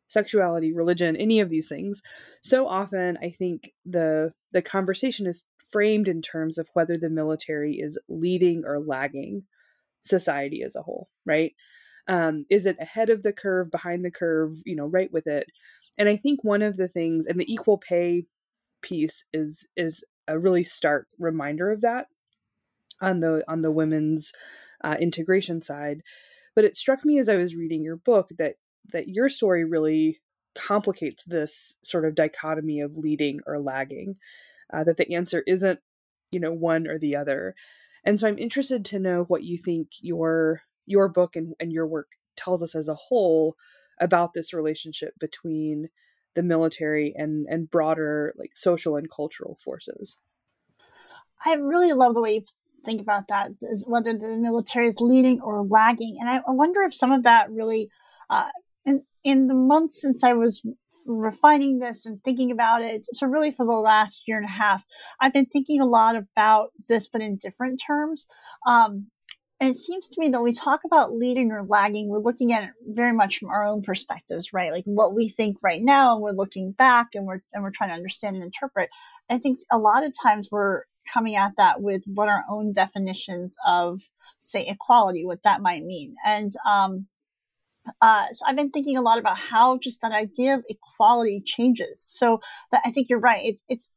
sexuality, 0.07 0.73
religion, 0.73 1.15
any 1.15 1.39
of 1.39 1.51
these 1.51 1.67
things. 1.67 2.01
So 2.41 2.67
often 2.67 3.19
I 3.21 3.29
think 3.29 3.73
the 3.85 4.33
the 4.51 4.63
conversation 4.63 5.27
is 5.27 5.45
framed 5.71 6.07
in 6.07 6.21
terms 6.21 6.57
of 6.57 6.67
whether 6.73 6.95
the 6.97 7.09
military 7.09 7.75
is 7.75 7.99
leading 8.07 8.63
or 8.65 8.79
lagging 8.79 9.43
society 10.01 10.63
as 10.63 10.75
a 10.75 10.81
whole, 10.81 11.09
right? 11.25 11.53
Um, 12.07 12.45
is 12.49 12.65
it 12.65 12.77
ahead 12.79 13.09
of 13.09 13.23
the 13.23 13.33
curve, 13.33 13.69
behind 13.69 14.03
the 14.03 14.11
curve, 14.11 14.57
you 14.65 14.75
know, 14.75 14.85
right 14.85 15.11
with 15.11 15.27
it? 15.27 15.47
And 15.97 16.09
I 16.09 16.17
think 16.17 16.43
one 16.43 16.61
of 16.61 16.77
the 16.77 16.87
things, 16.87 17.27
and 17.27 17.39
the 17.39 17.51
equal 17.51 17.77
pay 17.77 18.25
piece 18.81 19.25
is 19.33 19.67
is 19.75 20.03
a 20.27 20.39
really 20.39 20.63
stark 20.63 21.07
reminder 21.17 21.69
of 21.69 21.81
that 21.81 22.07
on 23.01 23.19
the 23.19 23.43
on 23.47 23.61
the 23.61 23.71
women's 23.71 24.31
uh, 24.83 24.95
integration 24.99 25.61
side. 25.61 26.01
But 26.55 26.65
it 26.65 26.77
struck 26.77 27.05
me 27.05 27.19
as 27.19 27.29
I 27.29 27.35
was 27.35 27.55
reading 27.55 27.83
your 27.83 27.97
book 27.97 28.29
that 28.37 28.55
that 28.91 29.07
your 29.07 29.29
story 29.29 29.65
really 29.65 30.19
complicates 30.55 31.23
this 31.25 31.77
sort 31.83 32.05
of 32.05 32.15
dichotomy 32.15 32.81
of 32.81 32.97
leading 32.97 33.39
or 33.45 33.59
lagging. 33.59 34.15
Uh, 34.71 34.83
that 34.83 34.97
the 34.97 35.15
answer 35.15 35.43
isn't, 35.47 35.79
you 36.31 36.39
know, 36.39 36.53
one 36.53 36.87
or 36.87 36.99
the 36.99 37.15
other. 37.15 37.55
And 38.03 38.19
so 38.19 38.27
I'm 38.27 38.37
interested 38.37 38.85
to 38.85 38.99
know 38.99 39.23
what 39.23 39.43
you 39.43 39.57
think 39.57 39.89
your 40.01 40.61
your 40.85 41.07
book 41.07 41.35
and, 41.35 41.53
and 41.59 41.71
your 41.71 41.85
work 41.85 42.13
tells 42.35 42.63
us 42.63 42.75
as 42.75 42.87
a 42.87 42.95
whole 42.95 43.55
about 43.99 44.33
this 44.33 44.53
relationship 44.53 45.13
between 45.19 45.89
the 46.35 46.43
military 46.43 47.13
and 47.15 47.45
and 47.49 47.69
broader 47.69 48.33
like 48.37 48.51
social 48.55 48.95
and 48.95 49.11
cultural 49.11 49.57
forces 49.63 50.17
i 51.45 51.53
really 51.53 51.91
love 51.93 52.13
the 52.13 52.21
way 52.21 52.35
you 52.35 52.43
think 52.85 53.01
about 53.01 53.27
that 53.27 53.51
is 53.61 53.85
whether 53.87 54.17
the 54.17 54.37
military 54.37 54.87
is 54.87 55.01
leading 55.01 55.41
or 55.41 55.63
lagging 55.63 56.17
and 56.19 56.29
i 56.29 56.41
wonder 56.47 56.81
if 56.83 56.93
some 56.93 57.11
of 57.11 57.23
that 57.23 57.51
really 57.51 57.89
uh, 58.29 58.47
in 59.23 59.47
the 59.47 59.53
months 59.53 60.01
since 60.01 60.23
I 60.23 60.33
was 60.33 60.61
refining 61.05 61.79
this 61.79 62.05
and 62.05 62.23
thinking 62.23 62.51
about 62.51 62.81
it, 62.81 63.05
so 63.11 63.27
really 63.27 63.51
for 63.51 63.65
the 63.65 63.71
last 63.71 64.23
year 64.27 64.37
and 64.37 64.45
a 64.45 64.51
half, 64.51 64.83
I've 65.21 65.33
been 65.33 65.45
thinking 65.45 65.81
a 65.81 65.85
lot 65.85 66.15
about 66.15 66.69
this, 66.87 67.07
but 67.07 67.21
in 67.21 67.37
different 67.37 67.81
terms. 67.85 68.27
Um, 68.67 69.07
and 69.61 69.71
it 69.71 69.77
seems 69.77 70.07
to 70.07 70.21
me 70.21 70.29
that 70.29 70.41
we 70.41 70.53
talk 70.53 70.81
about 70.85 71.13
leading 71.13 71.51
or 71.51 71.63
lagging, 71.63 72.07
we're 72.07 72.19
looking 72.19 72.53
at 72.53 72.63
it 72.63 72.69
very 72.87 73.11
much 73.11 73.37
from 73.37 73.49
our 73.49 73.65
own 73.65 73.81
perspectives, 73.81 74.53
right? 74.53 74.71
Like 74.71 74.85
what 74.85 75.13
we 75.13 75.27
think 75.27 75.57
right 75.61 75.81
now, 75.83 76.13
and 76.13 76.21
we're 76.21 76.31
looking 76.31 76.71
back 76.71 77.07
and 77.13 77.25
we're 77.25 77.41
and 77.51 77.61
we're 77.61 77.71
trying 77.71 77.89
to 77.89 77.95
understand 77.95 78.37
and 78.37 78.45
interpret. 78.45 78.89
I 79.29 79.37
think 79.37 79.59
a 79.69 79.77
lot 79.77 80.05
of 80.05 80.13
times 80.23 80.47
we're 80.49 80.83
coming 81.13 81.35
at 81.35 81.57
that 81.57 81.81
with 81.81 82.03
what 82.05 82.29
our 82.29 82.45
own 82.49 82.71
definitions 82.71 83.57
of, 83.67 83.99
say, 84.39 84.65
equality, 84.65 85.25
what 85.25 85.43
that 85.43 85.61
might 85.61 85.83
mean. 85.83 86.15
And 86.25 86.53
um, 86.65 87.07
uh, 88.01 88.25
so 88.31 88.45
I've 88.47 88.57
been 88.57 88.71
thinking 88.71 88.97
a 88.97 89.01
lot 89.01 89.19
about 89.19 89.37
how 89.37 89.77
just 89.77 90.01
that 90.01 90.11
idea 90.11 90.55
of 90.55 90.65
equality 90.69 91.41
changes. 91.45 92.03
So 92.07 92.39
that 92.71 92.81
I 92.85 92.91
think 92.91 93.07
you're 93.09 93.19
right. 93.19 93.41
It's 93.43 93.63
it's 93.69 93.89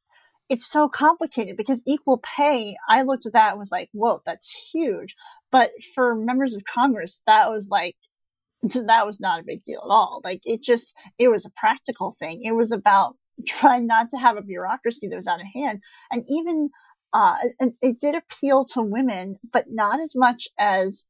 it's 0.52 0.66
so 0.66 0.88
complicated 0.88 1.56
because 1.56 1.82
equal 1.87 2.18
pay, 2.18 2.76
I 2.88 3.02
looked 3.02 3.25
at 3.25 3.32
that 3.32 3.52
and 3.52 3.58
was 3.58 3.72
like, 3.72 3.88
whoa, 3.92 4.20
that's 4.26 4.54
huge. 4.72 5.16
But 5.50 5.70
for 5.94 6.14
members 6.14 6.54
of 6.54 6.64
Congress, 6.64 7.22
that 7.26 7.50
was 7.50 7.68
like, 7.70 7.96
that 8.62 9.06
was 9.06 9.18
not 9.18 9.40
a 9.40 9.44
big 9.44 9.64
deal 9.64 9.80
at 9.82 9.90
all. 9.90 10.20
Like 10.22 10.42
it 10.44 10.62
just, 10.62 10.94
it 11.18 11.28
was 11.28 11.46
a 11.46 11.52
practical 11.56 12.14
thing. 12.18 12.42
It 12.44 12.54
was 12.54 12.70
about 12.70 13.16
trying 13.46 13.87
not 13.87 14.11
to 14.11 14.18
have 14.18 14.37
a 14.37 14.42
bureaucracy 14.42 15.08
that 15.08 15.16
was 15.16 15.26
out 15.26 15.40
of 15.40 15.46
hand. 15.54 15.80
And 16.11 16.22
even, 16.28 16.68
uh, 17.14 17.37
and 17.58 17.72
it 17.80 17.99
did 17.99 18.14
appeal 18.14 18.64
to 18.64 18.82
women, 18.82 19.38
but 19.52 19.66
not 19.70 20.00
as 20.00 20.14
much 20.14 20.49
as, 20.58 21.06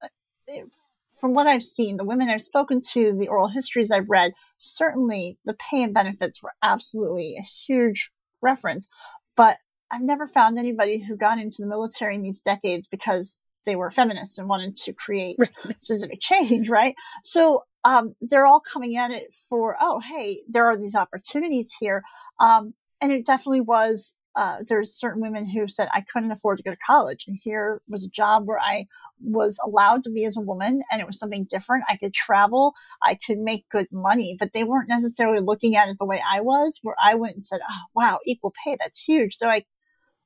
from 1.23 1.35
what 1.35 1.47
I've 1.47 1.62
seen, 1.62 1.99
the 1.99 2.05
women 2.05 2.29
I've 2.29 2.43
spoken 2.43 2.81
to, 2.95 3.17
the 3.17 3.29
oral 3.29 3.47
histories 3.47 3.93
I've 3.93 4.11
read, 4.11 4.33
certainly 4.57 5.38
the 5.45 5.55
pay 5.55 5.85
and 5.85 5.95
benefits 5.95 6.43
were 6.43 6.52
absolutely 6.64 7.37
a 7.38 7.43
huge 7.43 8.11
reference. 8.43 8.88
But 9.37 9.59
I've 9.88 10.02
never 10.02 10.26
found 10.26 10.59
anybody 10.59 10.99
who 10.99 11.17
got 11.17 11.38
into 11.38 11.59
the 11.61 11.69
military 11.69 12.17
in 12.17 12.23
these 12.23 12.41
decades 12.41 12.88
because 12.88 13.38
they 13.67 13.76
were 13.76 13.93
feminist 13.93 14.41
and 14.41 14.49
wanted 14.49 14.75
to 14.75 14.93
create 14.93 15.37
right. 15.38 15.76
specific 15.81 16.19
change, 16.21 16.69
right? 16.69 16.97
So 17.23 17.62
um, 17.85 18.17
they're 18.21 18.47
all 18.47 18.59
coming 18.61 18.97
at 18.97 19.12
it 19.12 19.33
for, 19.49 19.76
oh, 19.81 20.00
hey, 20.00 20.41
there 20.49 20.67
are 20.67 20.76
these 20.76 20.97
opportunities 20.97 21.73
here. 21.79 22.02
Um, 22.41 22.75
and 23.00 23.12
it 23.12 23.25
definitely 23.25 23.61
was, 23.61 24.14
uh, 24.34 24.58
there's 24.66 24.94
certain 24.94 25.20
women 25.20 25.46
who 25.46 25.68
said, 25.68 25.88
I 25.92 26.00
couldn't 26.00 26.32
afford 26.32 26.58
to 26.58 26.62
go 26.62 26.70
to 26.70 26.78
college. 26.86 27.24
And 27.28 27.38
here 27.42 27.82
was 27.88 28.04
a 28.04 28.10
job 28.10 28.44
where 28.46 28.60
I 28.60 28.86
was 29.20 29.58
allowed 29.64 30.02
to 30.04 30.10
be 30.10 30.24
as 30.24 30.36
a 30.36 30.40
woman 30.40 30.82
and 30.90 31.00
it 31.00 31.06
was 31.06 31.18
something 31.18 31.44
different. 31.44 31.84
I 31.88 31.96
could 31.96 32.14
travel, 32.14 32.74
I 33.02 33.16
could 33.26 33.38
make 33.38 33.68
good 33.68 33.88
money, 33.92 34.36
but 34.38 34.52
they 34.54 34.64
weren't 34.64 34.88
necessarily 34.88 35.40
looking 35.40 35.76
at 35.76 35.88
it 35.88 35.96
the 35.98 36.06
way 36.06 36.22
I 36.26 36.40
was, 36.40 36.80
where 36.82 36.96
I 37.02 37.14
went 37.14 37.34
and 37.34 37.44
said, 37.44 37.60
oh, 37.62 37.80
wow, 37.94 38.18
equal 38.26 38.54
pay, 38.64 38.76
that's 38.80 39.02
huge. 39.02 39.36
So 39.36 39.48
I, 39.48 39.64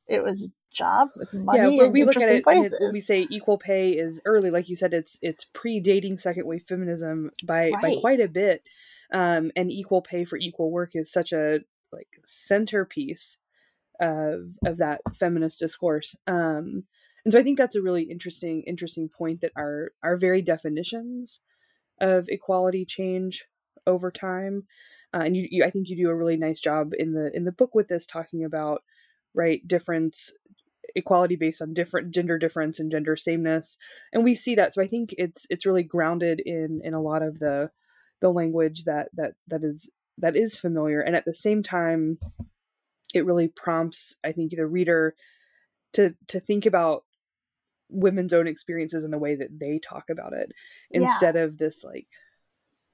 it 0.06 0.22
was 0.22 0.44
a 0.44 0.48
job 0.72 1.08
with 1.16 1.34
money. 1.34 1.76
Yeah, 1.76 1.88
we 1.88 2.04
look 2.04 2.16
at 2.16 2.22
it, 2.22 2.44
we 2.92 3.00
say 3.00 3.26
equal 3.28 3.58
pay 3.58 3.90
is 3.90 4.20
early, 4.25 4.50
like 4.50 4.68
you 4.68 4.76
said, 4.76 4.94
it's 4.94 5.18
it's 5.20 5.46
predating 5.52 6.20
second 6.20 6.46
wave 6.46 6.62
feminism 6.68 7.32
by 7.44 7.70
right. 7.70 7.82
by 7.82 7.96
quite 8.00 8.20
a 8.20 8.28
bit. 8.28 8.62
Um, 9.12 9.52
and 9.56 9.70
equal 9.70 10.02
pay 10.02 10.25
for 10.25 10.36
equal 10.36 10.70
work 10.70 10.90
is 10.94 11.10
such 11.10 11.32
a 11.32 11.60
like 11.92 12.08
centerpiece 12.25 13.38
of 14.00 14.50
of 14.65 14.79
that 14.79 15.00
feminist 15.15 15.59
discourse. 15.59 16.17
Um, 16.26 16.85
and 17.25 17.33
so 17.33 17.38
I 17.38 17.43
think 17.43 17.59
that's 17.59 17.76
a 17.76 17.83
really 17.83 18.05
interesting 18.05 18.62
interesting 18.67 19.09
point 19.09 19.41
that 19.41 19.53
our 19.57 19.93
our 20.03 20.17
very 20.17 20.43
definitions 20.43 21.41
of 22.00 22.29
equality 22.29 22.85
change 22.85 23.45
over 23.87 24.11
time. 24.11 24.65
Uh, 25.15 25.21
and 25.21 25.37
you, 25.37 25.47
you, 25.50 25.65
I 25.65 25.71
think 25.71 25.88
you 25.88 25.97
do 25.97 26.11
a 26.11 26.15
really 26.15 26.37
nice 26.37 26.61
job 26.61 26.93
in 26.99 27.15
the 27.15 27.35
in 27.35 27.45
the 27.45 27.53
book 27.53 27.75
with 27.75 27.88
this, 27.88 28.07
talking 28.07 28.45
about 28.45 28.83
right 29.35 29.67
difference 29.67 30.33
equality 30.95 31.37
based 31.37 31.61
on 31.61 31.75
different 31.75 32.15
gender 32.15 32.38
difference 32.38 32.79
and 32.79 32.93
gender 32.93 33.17
sameness 33.17 33.76
and 34.12 34.23
we 34.23 34.35
see 34.35 34.55
that 34.55 34.73
so 34.73 34.81
i 34.81 34.87
think 34.87 35.12
it's 35.19 35.45
it's 35.50 35.67
really 35.67 35.83
grounded 35.83 36.41
in 36.47 36.81
in 36.85 36.95
a 36.95 37.03
lot 37.03 37.23
of 37.23 37.41
the 37.41 37.71
the 38.21 38.31
language 38.31 38.85
that 38.85 39.09
that 39.12 39.33
that 39.49 39.65
is 39.65 39.91
that 40.17 40.37
is 40.37 40.57
familiar 40.57 41.00
and 41.00 41.17
at 41.17 41.25
the 41.25 41.35
same 41.35 41.62
time 41.62 42.19
it 43.16 43.26
really 43.26 43.49
prompts 43.49 44.16
i 44.25 44.32
think 44.32 44.52
the 44.54 44.66
reader 44.66 45.14
to 45.92 46.14
to 46.28 46.38
think 46.38 46.66
about 46.66 47.04
women's 47.88 48.32
own 48.32 48.46
experiences 48.46 49.04
in 49.04 49.11
the 49.11 49.18
way 49.18 49.35
that 49.35 49.58
they 49.58 49.78
talk 49.78 50.11
about 50.11 50.32
it 50.32 50.52
instead 50.90 51.35
yeah. 51.35 51.42
of 51.42 51.58
this 51.58 51.85
like 51.85 52.08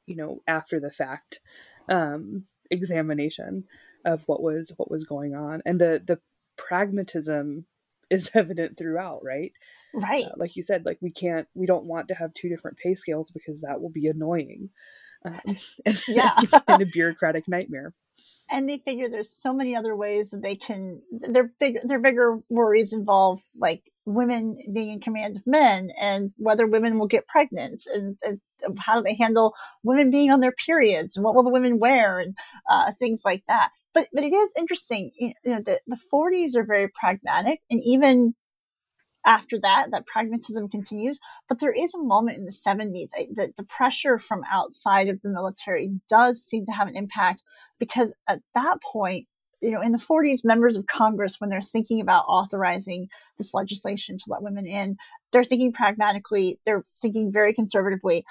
you 0.06 0.16
know 0.16 0.40
after 0.46 0.78
the 0.78 0.90
fact 0.90 1.40
um 1.88 2.44
examination 2.70 3.64
of 4.04 4.22
what 4.26 4.42
was 4.42 4.72
what 4.76 4.90
was 4.90 5.04
going 5.04 5.34
on 5.34 5.62
and 5.64 5.80
the 5.80 6.02
the 6.04 6.18
pragmatism 6.56 7.66
is 8.10 8.30
evident 8.34 8.76
throughout, 8.76 9.24
right? 9.24 9.52
Right. 9.94 10.26
Uh, 10.26 10.34
like 10.36 10.54
you 10.54 10.62
said, 10.62 10.84
like 10.84 10.98
we 11.00 11.10
can't, 11.10 11.48
we 11.54 11.66
don't 11.66 11.86
want 11.86 12.08
to 12.08 12.14
have 12.14 12.34
two 12.34 12.50
different 12.50 12.76
pay 12.76 12.94
scales 12.94 13.30
because 13.30 13.62
that 13.62 13.80
will 13.80 13.90
be 13.90 14.06
annoying. 14.06 14.68
Um, 15.24 15.40
and, 15.86 16.02
yeah. 16.06 16.36
and 16.68 16.82
a 16.82 16.86
bureaucratic 16.86 17.48
nightmare. 17.48 17.94
And 18.50 18.68
they 18.68 18.78
figure 18.78 19.08
there's 19.08 19.30
so 19.30 19.52
many 19.52 19.74
other 19.74 19.96
ways 19.96 20.30
that 20.30 20.42
they 20.42 20.56
can. 20.56 21.00
Their 21.10 21.52
big, 21.58 21.78
their 21.84 22.00
bigger 22.00 22.38
worries 22.50 22.92
involve 22.92 23.42
like 23.56 23.90
women 24.04 24.56
being 24.72 24.90
in 24.90 25.00
command 25.00 25.36
of 25.36 25.46
men, 25.46 25.90
and 25.98 26.32
whether 26.36 26.66
women 26.66 26.98
will 26.98 27.06
get 27.06 27.26
pregnant, 27.26 27.82
and, 27.94 28.16
and 28.22 28.40
how 28.78 28.96
do 28.96 29.04
they 29.04 29.14
handle 29.14 29.54
women 29.82 30.10
being 30.10 30.30
on 30.30 30.40
their 30.40 30.52
periods, 30.52 31.16
and 31.16 31.24
what 31.24 31.34
will 31.34 31.44
the 31.44 31.52
women 31.52 31.78
wear, 31.78 32.18
and 32.18 32.36
uh, 32.70 32.92
things 32.98 33.22
like 33.24 33.42
that 33.48 33.70
but 33.94 34.08
but 34.12 34.24
it 34.24 34.32
is 34.32 34.54
interesting. 34.56 35.10
You 35.18 35.32
know, 35.44 35.60
the 35.60 35.80
the 35.86 35.98
40s 36.12 36.56
are 36.56 36.64
very 36.64 36.88
pragmatic, 36.88 37.60
and 37.70 37.80
even 37.84 38.34
after 39.26 39.58
that, 39.60 39.88
that 39.90 40.06
pragmatism 40.06 40.68
continues. 40.68 41.18
But 41.48 41.60
there 41.60 41.72
is 41.72 41.94
a 41.94 42.02
moment 42.02 42.38
in 42.38 42.44
the 42.44 42.50
70s 42.50 43.10
that 43.34 43.56
the 43.56 43.64
pressure 43.64 44.18
from 44.18 44.42
outside 44.50 45.08
of 45.08 45.20
the 45.22 45.30
military 45.30 45.90
does 46.08 46.42
seem 46.42 46.66
to 46.66 46.72
have 46.72 46.88
an 46.88 46.96
impact 46.96 47.42
because 47.78 48.12
at 48.28 48.40
that 48.54 48.78
point, 48.82 49.26
you 49.60 49.70
know, 49.70 49.80
in 49.80 49.92
the 49.92 49.98
40s, 49.98 50.40
members 50.44 50.76
of 50.76 50.86
Congress, 50.86 51.36
when 51.38 51.48
they're 51.48 51.60
thinking 51.60 52.00
about 52.00 52.24
authorizing 52.26 53.08
this 53.38 53.54
legislation 53.54 54.18
to 54.18 54.24
let 54.28 54.42
women 54.42 54.66
in, 54.66 54.96
they're 55.30 55.44
thinking 55.44 55.72
pragmatically, 55.72 56.58
they're 56.66 56.84
thinking 57.00 57.30
very 57.32 57.54
conservatively. 57.54 58.24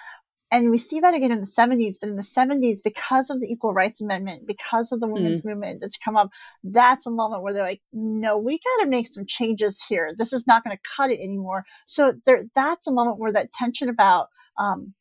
And 0.51 0.69
we 0.69 0.77
see 0.77 0.99
that 0.99 1.13
again 1.13 1.31
in 1.31 1.39
the 1.39 1.45
70s, 1.45 1.95
but 1.99 2.09
in 2.09 2.17
the 2.17 2.21
70s, 2.21 2.79
because 2.83 3.29
of 3.29 3.39
the 3.39 3.47
Equal 3.47 3.73
Rights 3.73 4.01
Amendment, 4.01 4.45
because 4.45 4.91
of 4.91 4.99
the 4.99 5.07
women's 5.07 5.41
mm. 5.41 5.45
movement 5.45 5.79
that's 5.79 5.97
come 5.97 6.17
up, 6.17 6.29
that's 6.61 7.07
a 7.07 7.11
moment 7.11 7.41
where 7.41 7.53
they're 7.53 7.63
like, 7.63 7.81
no, 7.93 8.37
we 8.37 8.59
got 8.59 8.83
to 8.83 8.89
make 8.89 9.07
some 9.07 9.25
changes 9.25 9.81
here. 9.87 10.13
This 10.17 10.33
is 10.33 10.45
not 10.45 10.63
going 10.65 10.75
to 10.75 10.81
cut 10.97 11.09
it 11.09 11.21
anymore. 11.21 11.63
So 11.87 12.15
there, 12.25 12.43
that's 12.53 12.85
a 12.85 12.91
moment 12.91 13.17
where 13.17 13.31
that 13.31 13.51
tension 13.51 13.87
about, 13.87 14.27
um, 14.57 14.93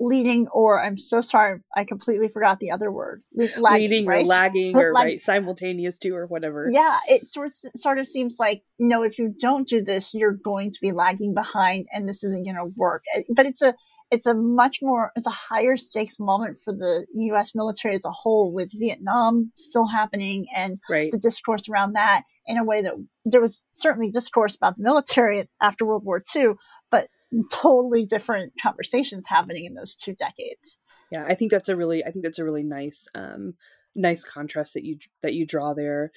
leading 0.00 0.48
or 0.48 0.82
I'm 0.82 0.96
so 0.96 1.20
sorry, 1.20 1.60
I 1.76 1.84
completely 1.84 2.28
forgot 2.28 2.58
the 2.58 2.70
other 2.70 2.90
word. 2.90 3.22
Lagging, 3.34 3.90
leading 3.90 4.06
right? 4.06 4.22
or 4.24 4.26
lagging 4.26 4.76
or 4.76 4.92
right 4.92 5.20
simultaneous 5.20 5.98
to 5.98 6.10
or 6.10 6.26
whatever. 6.26 6.68
Yeah, 6.72 6.98
it 7.08 7.28
sort 7.28 7.46
of, 7.46 7.52
sort 7.76 7.98
of 7.98 8.06
seems 8.06 8.36
like 8.38 8.62
no, 8.78 9.02
if 9.02 9.18
you 9.18 9.34
don't 9.38 9.68
do 9.68 9.82
this, 9.82 10.14
you're 10.14 10.32
going 10.32 10.72
to 10.72 10.80
be 10.80 10.92
lagging 10.92 11.34
behind, 11.34 11.86
and 11.92 12.08
this 12.08 12.24
isn't 12.24 12.44
going 12.44 12.56
to 12.56 12.72
work. 12.76 13.04
But 13.30 13.46
it's 13.46 13.62
a 13.62 13.74
it's 14.10 14.26
a 14.26 14.34
much 14.34 14.80
more 14.82 15.12
it's 15.16 15.26
a 15.26 15.30
higher 15.30 15.76
stakes 15.76 16.18
moment 16.20 16.58
for 16.62 16.72
the 16.72 17.06
US 17.14 17.54
military 17.54 17.94
as 17.94 18.04
a 18.04 18.10
whole 18.10 18.52
with 18.52 18.70
Vietnam 18.78 19.50
still 19.56 19.86
happening 19.86 20.46
and 20.54 20.80
right. 20.88 21.10
the 21.10 21.18
discourse 21.18 21.68
around 21.68 21.94
that 21.94 22.22
in 22.46 22.58
a 22.58 22.64
way 22.64 22.82
that 22.82 22.94
there 23.24 23.40
was 23.40 23.62
certainly 23.72 24.10
discourse 24.10 24.54
about 24.54 24.76
the 24.76 24.82
military 24.82 25.48
after 25.62 25.84
World 25.84 26.04
War 26.04 26.22
II, 26.34 26.52
but 26.90 27.08
totally 27.50 28.04
different 28.04 28.52
conversations 28.62 29.26
happening 29.28 29.64
in 29.64 29.74
those 29.74 29.96
two 29.96 30.14
decades. 30.14 30.78
Yeah, 31.10 31.24
I 31.26 31.34
think 31.34 31.50
that's 31.50 31.68
a 31.68 31.76
really 31.76 32.04
I 32.04 32.10
think 32.10 32.24
that's 32.24 32.38
a 32.38 32.44
really 32.44 32.62
nice 32.62 33.06
um 33.14 33.54
nice 33.94 34.24
contrast 34.24 34.74
that 34.74 34.84
you 34.84 34.98
that 35.22 35.34
you 35.34 35.46
draw 35.46 35.74
there. 35.74 36.12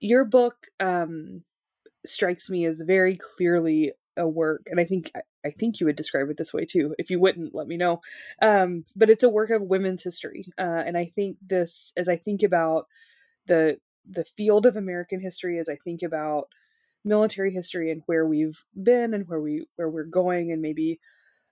Your 0.00 0.24
book 0.24 0.54
um 0.80 1.42
strikes 2.04 2.48
me 2.50 2.64
as 2.66 2.80
very 2.80 3.16
clearly 3.16 3.92
a 4.16 4.26
work 4.26 4.62
and 4.70 4.80
i 4.80 4.84
think 4.84 5.10
i 5.46 5.50
think 5.50 5.80
you 5.80 5.86
would 5.86 5.96
describe 5.96 6.28
it 6.28 6.36
this 6.36 6.52
way 6.52 6.64
too 6.64 6.94
if 6.98 7.10
you 7.10 7.20
wouldn't 7.20 7.54
let 7.54 7.66
me 7.66 7.76
know. 7.76 8.00
Um, 8.42 8.84
but 8.94 9.10
it's 9.10 9.24
a 9.24 9.28
work 9.28 9.50
of 9.50 9.62
women's 9.62 10.02
history 10.02 10.46
uh, 10.58 10.82
and 10.86 10.96
i 10.96 11.06
think 11.06 11.38
this 11.46 11.92
as 11.96 12.08
i 12.08 12.16
think 12.16 12.42
about 12.42 12.86
the 13.46 13.78
the 14.08 14.24
field 14.24 14.66
of 14.66 14.76
american 14.76 15.20
history 15.20 15.58
as 15.58 15.68
i 15.68 15.76
think 15.84 16.02
about 16.02 16.48
military 17.04 17.52
history 17.52 17.90
and 17.90 18.02
where 18.06 18.26
we've 18.26 18.64
been 18.82 19.14
and 19.14 19.28
where 19.28 19.40
we 19.40 19.66
where 19.76 19.88
we're 19.88 20.04
going 20.04 20.50
and 20.50 20.60
maybe 20.60 20.98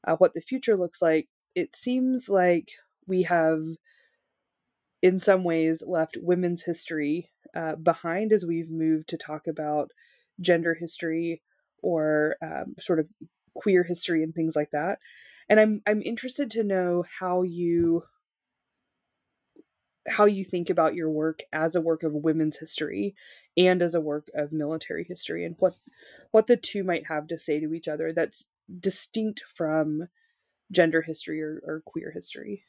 uh, 0.06 0.16
what 0.16 0.34
the 0.34 0.40
future 0.40 0.76
looks 0.76 1.00
like 1.00 1.28
it 1.54 1.76
seems 1.76 2.28
like 2.28 2.72
we 3.06 3.22
have 3.22 3.62
in 5.00 5.20
some 5.20 5.44
ways 5.44 5.82
left 5.86 6.16
women's 6.20 6.64
history 6.64 7.30
uh, 7.54 7.76
behind 7.76 8.32
as 8.32 8.44
we've 8.44 8.70
moved 8.70 9.08
to 9.08 9.16
talk 9.16 9.46
about 9.46 9.90
gender 10.40 10.74
history 10.74 11.42
or 11.82 12.36
um, 12.42 12.74
sort 12.80 12.98
of 12.98 13.08
queer 13.54 13.84
history 13.84 14.22
and 14.22 14.34
things 14.34 14.56
like 14.56 14.70
that. 14.72 14.98
and 15.48 15.60
I'm 15.60 15.82
I'm 15.86 16.02
interested 16.02 16.50
to 16.52 16.64
know 16.64 17.04
how 17.20 17.42
you 17.42 18.04
how 20.06 20.26
you 20.26 20.44
think 20.44 20.68
about 20.68 20.94
your 20.94 21.10
work 21.10 21.42
as 21.52 21.74
a 21.74 21.80
work 21.80 22.02
of 22.02 22.12
women's 22.12 22.58
history 22.58 23.14
and 23.56 23.80
as 23.80 23.94
a 23.94 24.00
work 24.00 24.28
of 24.34 24.52
military 24.52 25.04
history 25.04 25.44
and 25.44 25.56
what 25.58 25.76
what 26.30 26.46
the 26.46 26.56
two 26.56 26.84
might 26.84 27.06
have 27.06 27.26
to 27.28 27.38
say 27.38 27.58
to 27.60 27.72
each 27.72 27.88
other 27.88 28.12
that's 28.12 28.46
distinct 28.80 29.42
from 29.46 30.08
gender 30.70 31.02
history 31.02 31.42
or, 31.42 31.62
or 31.66 31.82
queer 31.84 32.10
history. 32.10 32.64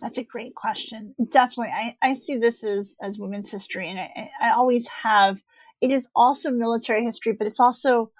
That's 0.00 0.18
a 0.18 0.24
great 0.24 0.54
question. 0.54 1.14
Definitely. 1.30 1.72
I, 1.74 1.96
I 2.00 2.14
see 2.14 2.38
this 2.38 2.64
as 2.64 2.96
as 3.02 3.18
women's 3.18 3.50
history 3.50 3.88
and 3.88 3.98
I, 3.98 4.30
I 4.40 4.50
always 4.52 4.88
have 4.88 5.42
it 5.80 5.90
is 5.90 6.08
also 6.14 6.50
military 6.50 7.04
history 7.04 7.32
but 7.32 7.46
it's 7.46 7.60
also 7.60 8.10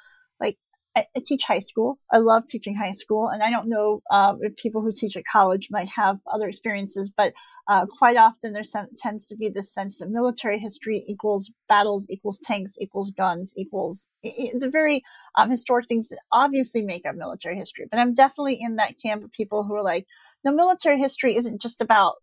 I, 0.97 1.04
teach 1.25 1.44
high 1.44 1.61
school. 1.61 1.99
I 2.12 2.18
love 2.18 2.47
teaching 2.47 2.75
high 2.75 2.92
school, 2.92 3.28
and 3.28 3.42
I 3.42 3.50
don't 3.50 3.68
know 3.68 4.02
uh, 4.11 4.35
if 4.40 4.56
people 4.56 4.82
who 4.82 4.92
teach 4.92 5.16
at 5.16 5.23
college 5.30 5.68
might 5.70 5.88
have 5.90 6.18
other 6.30 6.49
experiences, 6.49 7.11
but 7.16 7.32
uh, 7.68 7.87
quite 7.87 8.16
often 8.16 8.52
there 8.52 8.64
tends 8.97 9.26
to 9.26 9.37
be 9.37 9.49
this 9.49 9.73
sense 9.73 9.99
that 9.99 10.11
military 10.11 10.59
history 10.59 11.04
equals 11.06 11.52
battles, 11.68 12.06
equals 12.11 12.40
tanks, 12.42 12.75
equals 12.80 13.11
guns, 13.12 13.54
equals 13.56 14.09
the 14.23 14.68
very 14.70 15.02
um, 15.37 15.50
historic 15.50 15.87
things 15.87 16.09
that 16.09 16.18
obviously 16.32 16.82
make 16.82 17.06
up 17.06 17.14
military 17.14 17.56
history. 17.56 17.87
But 17.90 18.00
I'm 18.00 18.14
definitely 18.14 18.59
in 18.61 18.76
that 18.76 18.94
camp 19.00 19.25
of 19.25 19.30
people 19.32 19.62
who 19.62 19.75
are 19.75 19.85
like, 19.85 20.06
no, 20.44 20.52
military 20.52 20.99
history 20.99 21.37
isn't 21.37 21.62
just 21.62 21.80
about 21.80 22.14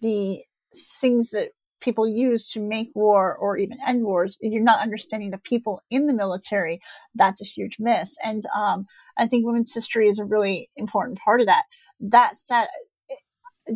the 0.00 0.42
things 1.00 1.30
that 1.30 1.50
people 1.82 2.08
use 2.08 2.50
to 2.52 2.60
make 2.60 2.90
war 2.94 3.36
or 3.36 3.58
even 3.58 3.78
end 3.86 4.04
wars, 4.04 4.38
you're 4.40 4.62
not 4.62 4.80
understanding 4.80 5.30
the 5.30 5.38
people 5.38 5.82
in 5.90 6.06
the 6.06 6.14
military. 6.14 6.80
That's 7.14 7.42
a 7.42 7.46
huge 7.46 7.76
miss. 7.78 8.16
And 8.24 8.44
um, 8.56 8.86
I 9.18 9.26
think 9.26 9.44
women's 9.44 9.74
history 9.74 10.08
is 10.08 10.18
a 10.18 10.24
really 10.24 10.70
important 10.76 11.18
part 11.18 11.40
of 11.40 11.46
that. 11.46 11.64
That 12.00 12.38
said, 12.38 12.68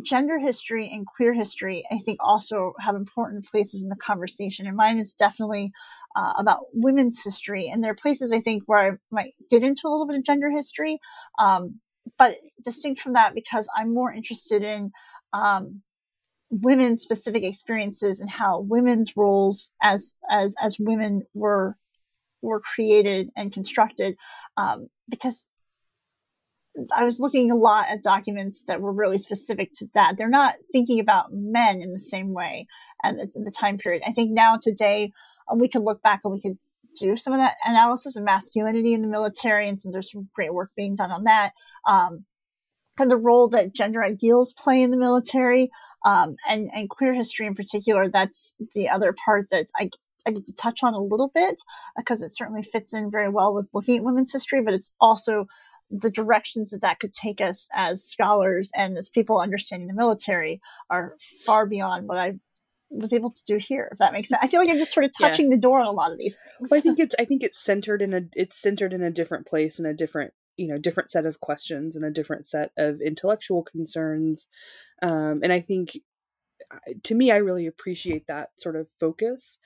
gender 0.01 0.37
history 0.37 0.89
and 0.91 1.05
queer 1.05 1.33
history, 1.33 1.83
I 1.91 1.99
think, 1.99 2.19
also 2.21 2.73
have 2.79 2.95
important 2.95 3.45
places 3.45 3.83
in 3.83 3.89
the 3.89 3.95
conversation. 3.95 4.67
And 4.67 4.75
mine 4.75 4.97
is 4.97 5.13
definitely 5.13 5.71
uh, 6.15 6.33
about 6.37 6.65
women's 6.73 7.23
history. 7.23 7.67
And 7.67 7.83
there 7.83 7.91
are 7.91 7.95
places 7.95 8.31
I 8.31 8.41
think 8.41 8.63
where 8.65 8.79
I 8.79 8.91
might 9.11 9.33
get 9.49 9.63
into 9.63 9.83
a 9.85 9.89
little 9.89 10.07
bit 10.07 10.17
of 10.17 10.25
gender 10.25 10.49
history, 10.49 10.99
um, 11.39 11.79
but 12.17 12.35
distinct 12.63 12.99
from 12.99 13.13
that 13.13 13.35
because 13.35 13.69
I'm 13.77 13.93
more 13.93 14.11
interested 14.11 14.61
in 14.63 14.91
um, 15.33 15.81
women's 16.49 17.01
specific 17.01 17.43
experiences 17.43 18.19
and 18.19 18.29
how 18.29 18.61
women's 18.61 19.17
roles 19.17 19.71
as 19.83 20.15
as 20.29 20.55
as 20.61 20.77
women 20.79 21.23
were 21.33 21.75
were 22.41 22.61
created 22.61 23.29
and 23.35 23.51
constructed 23.51 24.15
um, 24.55 24.87
because 25.09 25.49
I 26.95 27.05
was 27.05 27.19
looking 27.19 27.49
a 27.49 27.55
lot 27.55 27.87
at 27.89 28.03
documents 28.03 28.63
that 28.65 28.81
were 28.81 28.93
really 28.93 29.17
specific 29.17 29.73
to 29.77 29.89
that. 29.95 30.15
They're 30.15 30.29
not 30.29 30.55
thinking 30.71 30.99
about 30.99 31.33
men 31.33 31.81
in 31.81 31.91
the 31.91 31.99
same 31.99 32.33
way 32.33 32.67
and 33.03 33.19
it's 33.19 33.35
in 33.35 33.43
the 33.43 33.51
time 33.51 33.77
period. 33.77 34.03
I 34.05 34.11
think 34.11 34.31
now 34.31 34.57
today 34.61 35.11
um, 35.49 35.59
we 35.59 35.67
can 35.67 35.83
look 35.83 36.01
back 36.03 36.21
and 36.23 36.33
we 36.33 36.41
could 36.41 36.57
do 36.99 37.15
some 37.15 37.33
of 37.33 37.39
that 37.39 37.55
analysis 37.65 38.15
of 38.15 38.23
masculinity 38.23 38.93
in 38.93 39.01
the 39.01 39.07
military, 39.07 39.69
and 39.69 39.79
so 39.79 39.89
there's 39.91 40.11
some 40.11 40.29
great 40.33 40.53
work 40.53 40.71
being 40.75 40.95
done 40.95 41.11
on 41.11 41.25
that. 41.25 41.53
Um, 41.87 42.25
and 42.99 43.11
the 43.11 43.17
role 43.17 43.47
that 43.49 43.73
gender 43.73 44.03
ideals 44.03 44.53
play 44.53 44.81
in 44.81 44.89
the 44.89 44.97
military 44.97 45.69
um, 46.05 46.35
and 46.49 46.69
and 46.73 46.89
queer 46.89 47.13
history 47.13 47.45
in 47.45 47.55
particular. 47.55 48.09
That's 48.09 48.55
the 48.73 48.89
other 48.89 49.13
part 49.25 49.49
that 49.51 49.67
I 49.79 49.89
I 50.25 50.31
get 50.31 50.45
to 50.45 50.53
touch 50.53 50.83
on 50.83 50.93
a 50.93 51.01
little 51.01 51.31
bit 51.33 51.61
because 51.95 52.21
it 52.21 52.35
certainly 52.35 52.63
fits 52.63 52.93
in 52.93 53.09
very 53.09 53.29
well 53.29 53.53
with 53.53 53.67
looking 53.73 53.97
at 53.97 54.03
women's 54.03 54.33
history, 54.33 54.61
but 54.61 54.73
it's 54.73 54.91
also 54.99 55.47
the 55.89 56.11
directions 56.11 56.71
that 56.71 56.81
that 56.81 56.99
could 56.99 57.13
take 57.13 57.39
us 57.39 57.69
as 57.73 58.03
scholars 58.03 58.69
and 58.75 58.97
as 58.97 59.07
people 59.07 59.39
understanding 59.39 59.87
the 59.87 59.93
military 59.93 60.59
are 60.89 61.15
far 61.45 61.65
beyond 61.65 62.09
what 62.09 62.17
I 62.17 62.33
was 62.89 63.13
able 63.13 63.31
to 63.31 63.43
do 63.45 63.57
here. 63.57 63.87
If 63.91 63.99
that 63.99 64.11
makes 64.13 64.29
sense, 64.29 64.41
I 64.43 64.47
feel 64.47 64.59
like 64.59 64.69
I'm 64.69 64.77
just 64.77 64.93
sort 64.93 65.05
of 65.05 65.11
touching 65.17 65.49
yeah. 65.49 65.55
the 65.55 65.61
door 65.61 65.79
on 65.79 65.87
a 65.87 65.91
lot 65.91 66.11
of 66.11 66.17
these 66.17 66.37
things. 66.57 66.69
Well, 66.69 66.77
I 66.77 66.81
think 66.81 66.99
it's 66.99 67.15
I 67.17 67.25
think 67.25 67.43
it's 67.43 67.57
centered 67.57 68.01
in 68.01 68.13
a 68.13 68.21
it's 68.33 68.57
centered 68.57 68.93
in 68.93 69.01
a 69.01 69.11
different 69.11 69.45
place 69.45 69.79
in 69.79 69.85
a 69.85 69.93
different 69.93 70.33
you 70.57 70.67
know 70.67 70.77
different 70.77 71.09
set 71.09 71.25
of 71.25 71.39
questions 71.39 71.95
and 71.95 72.03
a 72.03 72.11
different 72.11 72.45
set 72.45 72.71
of 72.77 73.01
intellectual 73.01 73.63
concerns. 73.63 74.47
Um, 75.01 75.41
and 75.43 75.53
i 75.53 75.59
think 75.59 75.97
to 77.03 77.15
me 77.15 77.31
i 77.31 77.37
really 77.37 77.67
appreciate 77.67 78.27
that 78.27 78.49
sort 78.57 78.75
of 78.75 78.87
focus. 78.99 79.57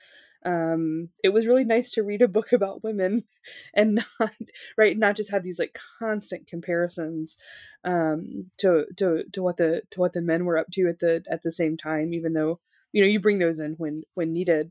Um, 0.44 1.10
it 1.22 1.28
was 1.28 1.46
really 1.46 1.64
nice 1.64 1.92
to 1.92 2.02
read 2.02 2.20
a 2.20 2.26
book 2.26 2.52
about 2.52 2.82
women 2.82 3.24
and 3.74 4.04
not 4.18 4.32
right 4.76 4.98
not 4.98 5.16
just 5.16 5.30
have 5.30 5.44
these 5.44 5.58
like 5.58 5.78
constant 6.00 6.46
comparisons 6.46 7.36
um, 7.84 8.50
to 8.58 8.86
to 8.96 9.24
to 9.32 9.42
what 9.42 9.56
the 9.56 9.82
to 9.92 10.00
what 10.00 10.12
the 10.12 10.20
men 10.20 10.44
were 10.44 10.58
up 10.58 10.66
to 10.72 10.88
at 10.88 10.98
the 10.98 11.22
at 11.30 11.42
the 11.42 11.52
same 11.52 11.76
time 11.76 12.12
even 12.12 12.32
though 12.32 12.58
you 12.92 13.02
know 13.02 13.08
you 13.08 13.20
bring 13.20 13.38
those 13.38 13.60
in 13.60 13.74
when 13.74 14.02
when 14.14 14.32
needed. 14.32 14.70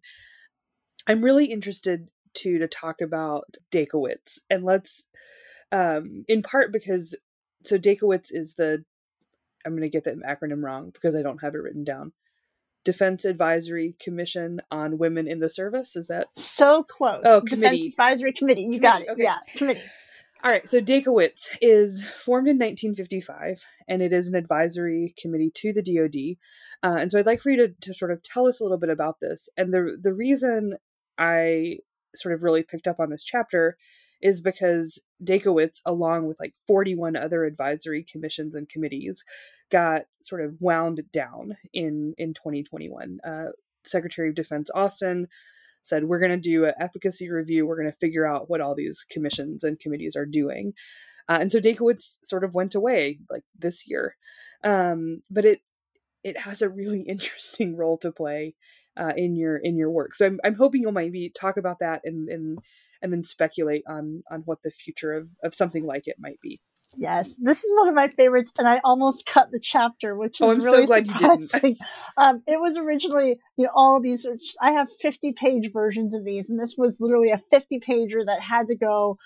I'm 1.07 1.23
really 1.23 1.45
interested 1.45 2.11
to 2.35 2.59
to 2.59 2.67
talk 2.67 3.01
about 3.01 3.57
DACOWITS 3.71 4.39
and 4.49 4.63
let's 4.63 5.05
um, 5.71 6.25
in 6.27 6.41
part 6.41 6.71
because 6.71 7.15
so 7.63 7.77
DACOWITS 7.77 8.27
is 8.31 8.55
the 8.55 8.83
I'm 9.65 9.73
going 9.73 9.83
to 9.83 9.89
get 9.89 10.05
that 10.05 10.17
acronym 10.23 10.63
wrong 10.63 10.89
because 10.91 11.15
I 11.15 11.21
don't 11.21 11.41
have 11.41 11.53
it 11.53 11.59
written 11.59 11.83
down. 11.83 12.13
Defense 12.83 13.25
Advisory 13.25 13.95
Commission 13.99 14.59
on 14.71 14.97
Women 14.97 15.27
in 15.27 15.39
the 15.39 15.49
Service. 15.49 15.95
Is 15.95 16.07
that 16.07 16.27
so 16.35 16.83
close? 16.83 17.21
Oh, 17.25 17.41
Defense 17.41 17.85
Advisory 17.85 18.33
Committee. 18.33 18.61
You 18.61 18.79
committee, 18.79 18.81
got 18.81 19.01
it. 19.03 19.09
Okay. 19.09 19.23
Yeah, 19.23 19.37
committee. 19.55 19.83
All 20.43 20.49
right. 20.49 20.67
So 20.67 20.81
DACOWITS 20.81 21.57
is 21.61 22.03
formed 22.25 22.47
in 22.47 22.57
1955, 22.57 23.63
and 23.87 24.01
it 24.01 24.11
is 24.11 24.27
an 24.27 24.35
advisory 24.35 25.13
committee 25.21 25.51
to 25.55 25.71
the 25.71 25.83
DoD. 25.83 26.37
Uh, 26.81 26.97
and 26.99 27.11
so 27.11 27.19
I'd 27.19 27.27
like 27.27 27.41
for 27.41 27.51
you 27.51 27.67
to, 27.67 27.73
to 27.81 27.93
sort 27.93 28.11
of 28.11 28.23
tell 28.23 28.47
us 28.47 28.59
a 28.59 28.63
little 28.63 28.79
bit 28.79 28.89
about 28.89 29.19
this. 29.19 29.47
And 29.55 29.71
the 29.71 29.97
the 30.01 30.13
reason 30.13 30.77
I 31.19 31.77
sort 32.15 32.33
of 32.33 32.41
really 32.41 32.63
picked 32.63 32.87
up 32.87 32.99
on 32.99 33.11
this 33.11 33.23
chapter 33.23 33.77
is 34.21 34.41
because 34.41 34.99
DACOWITS, 35.23 35.81
along 35.85 36.27
with 36.27 36.39
like 36.39 36.53
41 36.67 37.15
other 37.15 37.43
advisory 37.45 38.05
commissions 38.09 38.55
and 38.55 38.69
committees, 38.69 39.23
got 39.71 40.03
sort 40.21 40.41
of 40.41 40.55
wound 40.59 41.01
down 41.11 41.57
in 41.73 42.13
in 42.17 42.33
2021. 42.33 43.19
Uh, 43.25 43.45
Secretary 43.83 44.29
of 44.29 44.35
Defense 44.35 44.69
Austin 44.73 45.27
said, 45.83 46.03
"We're 46.03 46.19
going 46.19 46.31
to 46.31 46.37
do 46.37 46.65
an 46.65 46.73
efficacy 46.79 47.29
review. 47.29 47.65
We're 47.65 47.79
going 47.79 47.91
to 47.91 47.97
figure 47.97 48.27
out 48.27 48.49
what 48.49 48.61
all 48.61 48.75
these 48.75 49.05
commissions 49.09 49.63
and 49.63 49.79
committees 49.79 50.15
are 50.15 50.25
doing." 50.25 50.73
Uh, 51.29 51.37
and 51.41 51.51
so 51.51 51.59
DACOWITS 51.59 52.19
sort 52.23 52.43
of 52.43 52.53
went 52.53 52.75
away 52.75 53.19
like 53.29 53.43
this 53.57 53.87
year, 53.87 54.15
um, 54.63 55.21
but 55.29 55.45
it 55.45 55.61
it 56.23 56.41
has 56.41 56.61
a 56.61 56.69
really 56.69 57.01
interesting 57.07 57.75
role 57.75 57.97
to 57.99 58.11
play 58.11 58.55
uh, 58.97 59.13
in 59.15 59.35
your 59.35 59.57
in 59.57 59.77
your 59.77 59.89
work. 59.89 60.15
So 60.15 60.25
I'm 60.25 60.39
I'm 60.43 60.55
hoping 60.55 60.81
you'll 60.81 60.91
maybe 60.91 61.29
talk 61.29 61.57
about 61.57 61.79
that 61.79 62.01
and 62.03 62.29
and 62.29 62.59
and 63.01 63.11
then 63.11 63.23
speculate 63.23 63.83
on 63.87 64.23
on 64.31 64.41
what 64.45 64.59
the 64.63 64.71
future 64.71 65.13
of 65.13 65.29
of 65.43 65.55
something 65.55 65.85
like 65.85 66.07
it 66.07 66.17
might 66.19 66.39
be. 66.41 66.61
Yes, 66.97 67.37
this 67.41 67.63
is 67.63 67.71
one 67.77 67.87
of 67.87 67.95
my 67.95 68.09
favorites, 68.09 68.51
and 68.57 68.67
I 68.67 68.81
almost 68.83 69.25
cut 69.25 69.51
the 69.51 69.61
chapter, 69.61 70.15
which 70.15 70.41
is 70.41 70.47
oh, 70.47 70.55
really 70.55 70.85
so 70.85 70.95
surprising. 70.95 71.77
um, 72.17 72.43
it 72.45 72.59
was 72.59 72.77
originally, 72.77 73.39
you 73.55 73.65
know, 73.65 73.71
all 73.73 74.01
these. 74.01 74.25
Are, 74.25 74.35
I 74.61 74.71
have 74.71 74.89
fifty-page 74.99 75.71
versions 75.71 76.13
of 76.13 76.25
these, 76.25 76.49
and 76.49 76.59
this 76.59 76.75
was 76.77 76.97
literally 76.99 77.31
a 77.31 77.37
fifty-pager 77.37 78.25
that 78.25 78.41
had 78.41 78.67
to 78.67 78.75
go. 78.75 79.17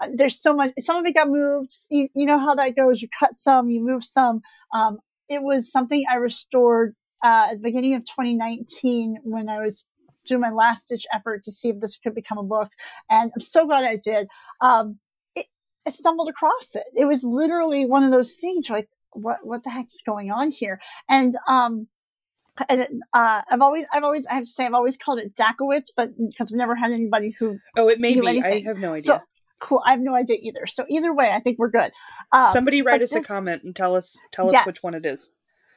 Uh, 0.00 0.10
there's 0.14 0.40
so 0.40 0.54
much. 0.54 0.72
Some 0.78 0.96
of 0.96 1.06
it 1.06 1.14
got 1.14 1.28
moved. 1.28 1.72
You, 1.90 2.08
you 2.14 2.24
know 2.24 2.38
how 2.38 2.54
that 2.54 2.76
goes. 2.76 3.02
You 3.02 3.08
cut 3.18 3.34
some, 3.34 3.68
you 3.68 3.84
move 3.84 4.04
some. 4.04 4.40
Um, 4.72 4.98
it 5.28 5.42
was 5.42 5.70
something 5.72 6.04
I 6.08 6.16
restored 6.16 6.94
uh, 7.24 7.48
at 7.50 7.54
the 7.54 7.62
beginning 7.62 7.94
of 7.94 8.04
2019 8.04 9.18
when 9.24 9.48
I 9.48 9.58
was 9.58 9.86
doing 10.28 10.40
my 10.40 10.50
last 10.50 10.88
ditch 10.88 11.06
effort 11.14 11.42
to 11.44 11.52
see 11.52 11.68
if 11.70 11.80
this 11.80 11.96
could 11.98 12.14
become 12.14 12.38
a 12.38 12.42
book. 12.42 12.70
And 13.10 13.30
I'm 13.34 13.40
so 13.40 13.66
glad 13.66 13.84
I 13.84 13.96
did. 13.96 14.28
Um, 14.60 14.98
it, 15.34 15.46
I 15.86 15.90
stumbled 15.90 16.28
across 16.28 16.74
it. 16.74 16.84
It 16.94 17.06
was 17.06 17.24
literally 17.24 17.86
one 17.86 18.04
of 18.04 18.10
those 18.10 18.34
things 18.34 18.70
like, 18.70 18.88
what, 19.12 19.38
what 19.42 19.64
the 19.64 19.70
heck's 19.70 20.02
going 20.02 20.30
on 20.30 20.50
here? 20.50 20.80
And, 21.08 21.34
um, 21.48 21.88
and 22.68 23.02
uh, 23.12 23.42
I've 23.50 23.60
always, 23.60 23.84
I've 23.92 24.04
always, 24.04 24.26
I 24.26 24.34
have 24.34 24.44
to 24.44 24.50
say, 24.50 24.66
I've 24.66 24.74
always 24.74 24.96
called 24.96 25.18
it 25.18 25.34
DACOWITS, 25.34 25.92
but 25.96 26.10
because 26.16 26.52
I've 26.52 26.58
never 26.58 26.74
had 26.74 26.92
anybody 26.92 27.34
who. 27.38 27.58
Oh, 27.76 27.88
it 27.88 28.00
may 28.00 28.14
be. 28.14 28.26
Anything. 28.26 28.66
I 28.66 28.68
have 28.68 28.78
no 28.78 28.90
idea. 28.90 29.00
So, 29.00 29.20
cool. 29.60 29.82
I 29.86 29.92
have 29.92 30.00
no 30.00 30.14
idea 30.14 30.38
either. 30.42 30.66
So 30.66 30.84
either 30.88 31.14
way, 31.14 31.30
I 31.30 31.38
think 31.38 31.58
we're 31.58 31.70
good. 31.70 31.92
Um, 32.32 32.52
Somebody 32.52 32.82
write 32.82 33.02
us 33.02 33.10
this, 33.10 33.24
a 33.24 33.28
comment 33.28 33.62
and 33.62 33.74
tell 33.74 33.94
us, 33.94 34.16
tell 34.32 34.48
us 34.48 34.52
yes. 34.52 34.66
which 34.66 34.78
one 34.82 34.94
it 34.94 35.04
is 35.06 35.30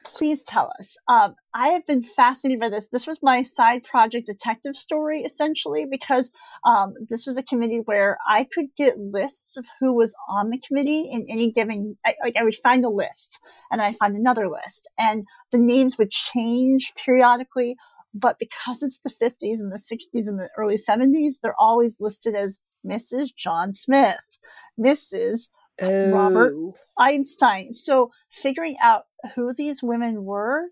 please 0.04 0.42
tell 0.42 0.72
us. 0.78 0.96
Um, 1.08 1.34
I 1.54 1.68
have 1.68 1.86
been 1.86 2.02
fascinated 2.02 2.60
by 2.60 2.68
this. 2.68 2.88
This 2.88 3.06
was 3.06 3.22
my 3.22 3.42
side 3.42 3.84
project 3.84 4.26
detective 4.26 4.76
story, 4.76 5.22
essentially, 5.22 5.86
because 5.90 6.30
um, 6.66 6.94
this 7.08 7.26
was 7.26 7.36
a 7.36 7.42
committee 7.42 7.80
where 7.84 8.18
I 8.28 8.44
could 8.44 8.66
get 8.76 8.98
lists 8.98 9.56
of 9.56 9.64
who 9.80 9.94
was 9.94 10.14
on 10.28 10.50
the 10.50 10.58
committee 10.58 11.08
in 11.10 11.26
any 11.28 11.50
given. 11.50 11.96
I, 12.04 12.14
like 12.22 12.36
I 12.36 12.44
would 12.44 12.54
find 12.54 12.84
a 12.84 12.90
list, 12.90 13.38
and 13.70 13.80
I'd 13.80 13.96
find 13.96 14.16
another 14.16 14.48
list, 14.48 14.90
and 14.98 15.26
the 15.50 15.58
names 15.58 15.98
would 15.98 16.10
change 16.10 16.92
periodically. 17.04 17.76
But 18.14 18.38
because 18.38 18.82
it's 18.82 19.00
the 19.00 19.10
50s 19.10 19.60
and 19.60 19.72
the 19.72 19.76
60s 19.76 20.28
and 20.28 20.38
the 20.38 20.50
early 20.58 20.76
70s, 20.76 21.36
they're 21.42 21.58
always 21.58 21.96
listed 21.98 22.34
as 22.34 22.58
Mrs. 22.86 23.34
John 23.34 23.72
Smith, 23.72 24.38
Mrs 24.78 25.48
oh. 25.82 26.10
Robert 26.10 26.54
Einstein. 26.98 27.72
So 27.72 28.10
figuring 28.30 28.76
out 28.82 29.04
who 29.34 29.54
these 29.54 29.82
women 29.82 30.24
were, 30.24 30.66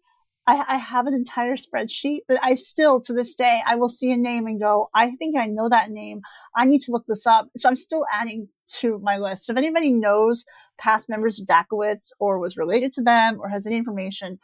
I, 0.47 0.65
I, 0.67 0.77
have 0.79 1.07
an 1.07 1.15
entire 1.15 1.57
spreadsheet 1.57 2.21
but 2.27 2.39
I 2.43 2.55
still 2.55 3.01
to 3.03 3.13
this 3.13 3.35
day 3.35 3.61
I 3.67 3.77
will 3.77 3.91
see 3.91 4.11
a 4.11 4.17
name 4.17 4.47
and 4.47 4.59
go, 4.59 4.89
I 4.95 5.11
think 5.13 5.37
I 5.37 5.47
know 5.47 5.69
that 5.69 5.91
name. 5.91 6.23
I 6.57 6.65
need 6.65 6.81
to 6.83 6.93
look 6.93 7.05
this 7.07 7.27
up. 7.27 7.49
So 7.57 7.69
I'm 7.69 7.77
still 7.77 8.07
adding 8.13 8.49
to 8.79 8.99
my 9.03 9.19
list. 9.19 9.47
So 9.47 9.53
if 9.53 9.59
anybody 9.59 9.93
knows 9.93 10.45
past 10.79 11.09
members 11.09 11.39
of 11.39 11.47
DACOWITS 11.47 12.13
or 12.19 12.39
was 12.39 12.57
related 12.57 12.93
to 12.93 13.03
them 13.03 13.39
or 13.41 13.49
has 13.49 13.67
any 13.67 13.77
information, 13.77 14.39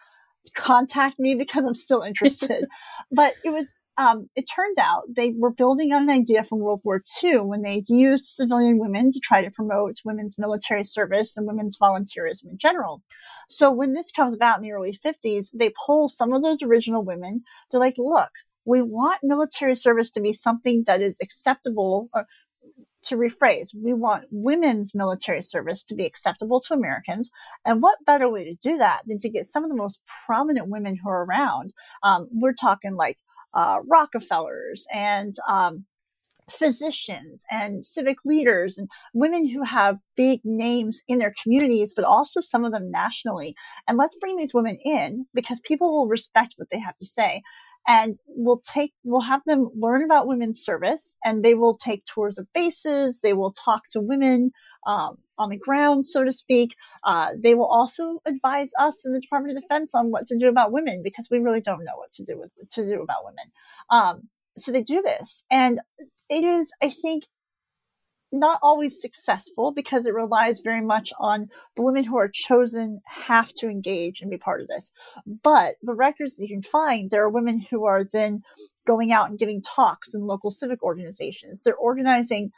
contact 0.54 1.18
me 1.18 1.34
because 1.34 1.64
I'm 1.64 1.74
still 1.74 2.02
interested. 2.06 2.66
but 3.10 3.34
it 3.44 3.50
was 3.50 3.72
um, 3.98 4.28
it 4.36 4.44
turned 4.54 4.76
out 4.78 5.04
they 5.14 5.32
were 5.36 5.50
building 5.50 5.92
on 5.92 6.02
an 6.02 6.10
idea 6.10 6.44
from 6.44 6.58
World 6.58 6.80
War 6.84 7.02
II 7.22 7.38
when 7.38 7.62
they 7.62 7.84
used 7.88 8.26
civilian 8.26 8.78
women 8.78 9.10
to 9.12 9.20
try 9.20 9.42
to 9.42 9.50
promote 9.50 9.96
women's 10.04 10.38
military 10.38 10.84
service 10.84 11.36
and 11.36 11.46
women's 11.46 11.78
volunteerism 11.78 12.50
in 12.50 12.58
general. 12.58 13.02
So 13.48 13.70
when 13.70 13.94
this 13.94 14.10
comes 14.10 14.34
about 14.34 14.58
in 14.58 14.62
the 14.62 14.72
early 14.72 14.92
50s, 14.92 15.48
they 15.54 15.72
pull 15.86 16.08
some 16.08 16.32
of 16.32 16.42
those 16.42 16.62
original 16.62 17.04
women. 17.04 17.42
They're 17.70 17.80
like, 17.80 17.96
look, 17.96 18.30
we 18.64 18.82
want 18.82 19.20
military 19.22 19.76
service 19.76 20.10
to 20.12 20.20
be 20.20 20.32
something 20.32 20.84
that 20.86 21.00
is 21.00 21.18
acceptable 21.22 22.08
or 22.12 22.26
to 23.06 23.16
rephrase, 23.16 23.68
we 23.74 23.92
want 23.94 24.24
women's 24.30 24.92
military 24.94 25.42
service 25.42 25.84
to 25.84 25.94
be 25.94 26.04
acceptable 26.04 26.60
to 26.60 26.74
Americans. 26.74 27.30
And 27.64 27.80
what 27.80 28.04
better 28.04 28.28
way 28.28 28.44
to 28.44 28.54
do 28.54 28.78
that 28.78 29.02
than 29.06 29.18
to 29.20 29.28
get 29.28 29.46
some 29.46 29.62
of 29.62 29.70
the 29.70 29.76
most 29.76 30.00
prominent 30.26 30.68
women 30.68 30.96
who 30.96 31.08
are 31.08 31.24
around? 31.24 31.72
Um, 32.02 32.28
we're 32.32 32.52
talking 32.52 32.96
like 32.96 33.18
uh, 33.56 33.78
Rockefellers 33.88 34.86
and 34.92 35.34
um, 35.48 35.86
physicians 36.50 37.44
and 37.50 37.84
civic 37.84 38.18
leaders 38.24 38.78
and 38.78 38.88
women 39.14 39.48
who 39.48 39.64
have 39.64 39.98
big 40.16 40.40
names 40.44 41.02
in 41.08 41.18
their 41.18 41.34
communities, 41.42 41.92
but 41.94 42.04
also 42.04 42.40
some 42.40 42.64
of 42.64 42.72
them 42.72 42.90
nationally. 42.90 43.54
And 43.88 43.98
let's 43.98 44.16
bring 44.16 44.36
these 44.36 44.54
women 44.54 44.76
in 44.84 45.26
because 45.34 45.60
people 45.60 45.90
will 45.90 46.08
respect 46.08 46.54
what 46.56 46.68
they 46.70 46.78
have 46.78 46.96
to 46.98 47.06
say. 47.06 47.42
And 47.88 48.16
we'll 48.26 48.60
take, 48.60 48.92
we'll 49.04 49.22
have 49.22 49.42
them 49.46 49.70
learn 49.76 50.04
about 50.04 50.26
women's 50.26 50.60
service 50.60 51.16
and 51.24 51.44
they 51.44 51.54
will 51.54 51.76
take 51.76 52.04
tours 52.04 52.38
of 52.38 52.46
bases. 52.52 53.20
They 53.22 53.32
will 53.32 53.52
talk 53.52 53.82
to 53.90 54.00
women, 54.00 54.50
um, 54.86 55.18
on 55.38 55.50
the 55.50 55.58
ground, 55.58 56.06
so 56.06 56.24
to 56.24 56.32
speak. 56.32 56.76
Uh, 57.04 57.30
they 57.38 57.54
will 57.54 57.66
also 57.66 58.20
advise 58.26 58.70
us 58.78 59.04
in 59.06 59.12
the 59.12 59.20
Department 59.20 59.56
of 59.56 59.62
Defense 59.62 59.94
on 59.94 60.10
what 60.10 60.26
to 60.26 60.38
do 60.38 60.48
about 60.48 60.72
women 60.72 61.02
because 61.02 61.28
we 61.30 61.38
really 61.38 61.60
don't 61.60 61.84
know 61.84 61.96
what 61.96 62.12
to 62.12 62.24
do 62.24 62.38
with 62.38 62.50
to 62.70 62.84
do 62.84 63.02
about 63.02 63.24
women. 63.24 63.52
Um, 63.90 64.28
so 64.58 64.72
they 64.72 64.82
do 64.82 65.02
this, 65.02 65.44
and 65.50 65.80
it 66.28 66.44
is, 66.44 66.72
I 66.82 66.90
think, 66.90 67.24
not 68.32 68.58
always 68.62 69.00
successful 69.00 69.72
because 69.72 70.06
it 70.06 70.14
relies 70.14 70.60
very 70.60 70.80
much 70.80 71.12
on 71.18 71.48
the 71.76 71.82
women 71.82 72.04
who 72.04 72.18
are 72.18 72.30
chosen 72.32 73.00
have 73.06 73.52
to 73.54 73.68
engage 73.68 74.20
and 74.20 74.30
be 74.30 74.38
part 74.38 74.60
of 74.60 74.68
this. 74.68 74.90
But 75.42 75.76
the 75.82 75.94
records 75.94 76.36
that 76.36 76.42
you 76.42 76.48
can 76.48 76.62
find, 76.62 77.10
there 77.10 77.22
are 77.22 77.30
women 77.30 77.60
who 77.70 77.84
are 77.84 78.04
then 78.04 78.42
going 78.86 79.12
out 79.12 79.30
and 79.30 79.38
giving 79.38 79.62
talks 79.62 80.14
in 80.14 80.26
local 80.26 80.50
civic 80.50 80.82
organizations. 80.82 81.60
They're 81.60 81.76
organizing 81.76 82.50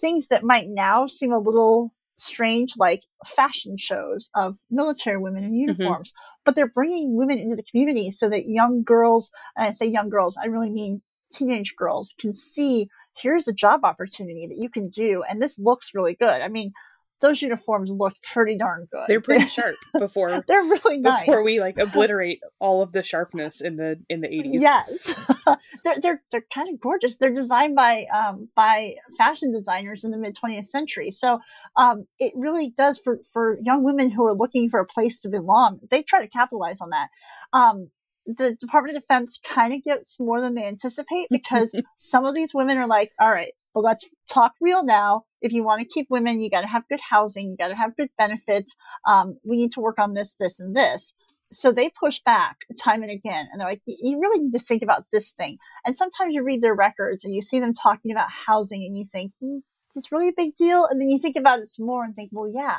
things 0.00 0.28
that 0.28 0.44
might 0.44 0.68
now 0.68 1.06
seem 1.06 1.32
a 1.32 1.38
little 1.38 1.92
strange 2.18 2.74
like 2.78 3.04
fashion 3.24 3.76
shows 3.76 4.30
of 4.34 4.56
military 4.70 5.18
women 5.18 5.44
in 5.44 5.50
mm-hmm. 5.50 5.60
uniforms 5.60 6.10
mm-hmm. 6.10 6.40
but 6.44 6.56
they're 6.56 6.68
bringing 6.68 7.16
women 7.16 7.38
into 7.38 7.56
the 7.56 7.62
community 7.62 8.10
so 8.10 8.28
that 8.28 8.48
young 8.48 8.82
girls 8.82 9.30
and 9.56 9.66
i 9.66 9.70
say 9.70 9.86
young 9.86 10.08
girls 10.08 10.36
i 10.42 10.46
really 10.46 10.70
mean 10.70 11.02
teenage 11.32 11.74
girls 11.76 12.14
can 12.18 12.32
see 12.32 12.88
here's 13.16 13.48
a 13.48 13.52
job 13.52 13.80
opportunity 13.84 14.46
that 14.46 14.58
you 14.58 14.68
can 14.68 14.88
do 14.88 15.22
and 15.28 15.42
this 15.42 15.58
looks 15.58 15.94
really 15.94 16.14
good 16.14 16.40
i 16.40 16.48
mean 16.48 16.72
those 17.20 17.40
uniforms 17.40 17.90
look 17.90 18.14
pretty 18.22 18.56
darn 18.56 18.86
good. 18.90 19.04
They're 19.08 19.20
pretty 19.20 19.46
sharp 19.46 19.74
before 19.98 20.28
they're 20.48 20.62
really 20.62 20.98
nice. 20.98 21.26
Before 21.26 21.44
we 21.44 21.60
like 21.60 21.78
obliterate 21.78 22.40
all 22.58 22.82
of 22.82 22.92
the 22.92 23.02
sharpness 23.02 23.60
in 23.60 23.76
the 23.76 23.98
in 24.08 24.20
the 24.20 24.28
eighties. 24.32 24.60
Yes, 24.60 25.30
they're 25.84 26.00
they're 26.00 26.22
they're 26.30 26.46
kind 26.52 26.68
of 26.72 26.80
gorgeous. 26.80 27.16
They're 27.16 27.32
designed 27.32 27.74
by 27.74 28.06
um 28.14 28.48
by 28.54 28.94
fashion 29.16 29.52
designers 29.52 30.04
in 30.04 30.10
the 30.10 30.18
mid 30.18 30.36
twentieth 30.36 30.68
century. 30.68 31.10
So 31.10 31.40
um 31.76 32.06
it 32.18 32.32
really 32.36 32.70
does 32.70 32.98
for 32.98 33.20
for 33.32 33.58
young 33.62 33.82
women 33.82 34.10
who 34.10 34.24
are 34.26 34.34
looking 34.34 34.68
for 34.68 34.80
a 34.80 34.86
place 34.86 35.20
to 35.20 35.28
belong. 35.28 35.80
They 35.90 36.02
try 36.02 36.20
to 36.20 36.28
capitalize 36.28 36.80
on 36.80 36.90
that. 36.90 37.08
Um, 37.52 37.90
the 38.26 38.56
Department 38.58 38.96
of 38.96 39.02
Defense 39.02 39.38
kind 39.48 39.72
of 39.72 39.82
gets 39.82 40.18
more 40.18 40.40
than 40.40 40.54
they 40.54 40.64
anticipate 40.64 41.28
because 41.30 41.72
some 41.96 42.24
of 42.24 42.34
these 42.34 42.52
women 42.52 42.76
are 42.76 42.88
like, 42.88 43.12
all 43.20 43.30
right, 43.30 43.52
well, 43.76 43.84
let's 43.84 44.08
talk 44.26 44.54
real 44.58 44.82
now. 44.82 45.24
If 45.42 45.52
you 45.52 45.62
want 45.62 45.82
to 45.82 45.86
keep 45.86 46.06
women, 46.08 46.40
you 46.40 46.48
got 46.48 46.62
to 46.62 46.66
have 46.66 46.88
good 46.88 47.00
housing, 47.10 47.50
you 47.50 47.56
got 47.58 47.68
to 47.68 47.76
have 47.76 47.94
good 47.94 48.08
benefits. 48.16 48.74
Um, 49.06 49.36
we 49.44 49.56
need 49.56 49.70
to 49.72 49.80
work 49.80 49.98
on 49.98 50.14
this, 50.14 50.34
this, 50.40 50.58
and 50.58 50.74
this. 50.74 51.12
So 51.52 51.72
they 51.72 51.90
push 51.90 52.20
back 52.24 52.56
time 52.82 53.02
and 53.02 53.12
again. 53.12 53.48
And 53.52 53.60
they're 53.60 53.68
like, 53.68 53.82
you 53.84 54.18
really 54.18 54.40
need 54.40 54.54
to 54.54 54.58
think 54.58 54.82
about 54.82 55.04
this 55.12 55.30
thing. 55.32 55.58
And 55.84 55.94
sometimes 55.94 56.34
you 56.34 56.42
read 56.42 56.62
their 56.62 56.74
records 56.74 57.22
and 57.22 57.34
you 57.34 57.42
see 57.42 57.60
them 57.60 57.74
talking 57.74 58.12
about 58.12 58.30
housing 58.30 58.82
and 58.82 58.96
you 58.96 59.04
think, 59.04 59.32
hmm, 59.42 59.56
is 59.56 59.94
this 59.94 60.10
really 60.10 60.28
a 60.28 60.34
big 60.34 60.56
deal? 60.56 60.86
And 60.86 60.98
then 60.98 61.10
you 61.10 61.18
think 61.18 61.36
about 61.36 61.58
it 61.58 61.68
some 61.68 61.84
more 61.84 62.02
and 62.02 62.16
think, 62.16 62.30
well, 62.32 62.50
yeah, 62.50 62.78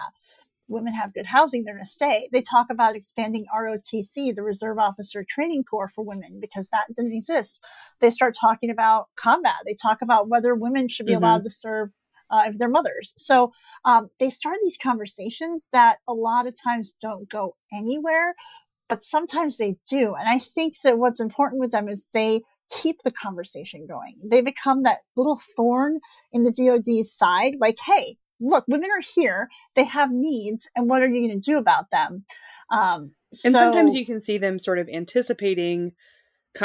women 0.68 0.94
have 0.94 1.14
good 1.14 1.26
housing, 1.26 1.64
they're 1.64 1.76
going 1.76 1.86
to 1.86 1.90
stay. 1.90 2.30
They 2.32 2.42
talk 2.42 2.68
about 2.70 2.96
expanding 2.96 3.46
ROTC, 3.56 4.36
the 4.36 4.44
Reserve 4.44 4.78
Officer 4.78 5.26
Training 5.28 5.64
Corps 5.64 5.90
for 5.90 6.04
women, 6.04 6.40
because 6.40 6.70
that 6.70 6.88
didn't 6.96 7.14
exist. 7.14 7.64
They 8.02 8.10
start 8.10 8.36
talking 8.40 8.70
about 8.70 9.08
combat. 9.16 9.56
They 9.66 9.76
talk 9.82 10.02
about 10.02 10.30
whether 10.30 10.56
women 10.56 10.88
should 10.88 11.06
be 11.06 11.14
mm-hmm. 11.14 11.24
allowed 11.24 11.44
to 11.44 11.50
serve 11.50 11.94
uh, 12.30 12.44
if 12.48 12.58
they're 12.58 12.70
mothers. 12.70 13.14
So 13.18 13.52
um, 13.86 14.10
they 14.20 14.30
start 14.30 14.58
these 14.62 14.78
conversations 14.82 15.66
that 15.72 15.98
a 16.08 16.14
lot 16.14 16.48
of 16.48 16.56
times 16.62 16.94
don't 17.02 17.30
go 17.30 17.56
anywhere, 17.72 18.36
but 18.90 19.04
sometimes 19.04 19.58
they 19.58 19.78
do. 19.90 20.16
And 20.16 20.28
I 20.28 20.40
think 20.40 20.76
that 20.84 20.98
what's 20.98 21.20
important 21.20 21.60
with 21.60 21.72
them 21.72 21.88
is 21.88 22.06
they 22.14 22.42
keep 22.70 23.04
the 23.04 23.12
conversation 23.12 23.86
going. 23.88 24.16
They 24.24 24.42
become 24.42 24.84
that 24.84 25.00
little 25.16 25.40
thorn 25.56 26.00
in 26.32 26.44
the 26.44 26.52
DoD's 26.52 27.14
side, 27.14 27.54
like, 27.60 27.78
hey, 27.86 28.18
look, 28.40 28.66
women 28.68 28.90
are 28.92 29.04
here. 29.16 29.50
They 29.76 29.86
have 29.86 30.12
needs, 30.12 30.70
and 30.76 30.90
what 30.90 31.02
are 31.02 31.08
you 31.08 31.28
going 31.28 31.40
to 31.40 31.52
do 31.52 31.58
about 31.58 31.92
them? 31.92 32.26
Um, 32.72 33.12
so, 33.34 33.48
and 33.48 33.54
sometimes 33.54 33.94
you 33.94 34.06
can 34.06 34.20
see 34.20 34.38
them 34.38 34.60
sort 34.60 34.80
of 34.80 34.90
anticipating, 34.90 35.94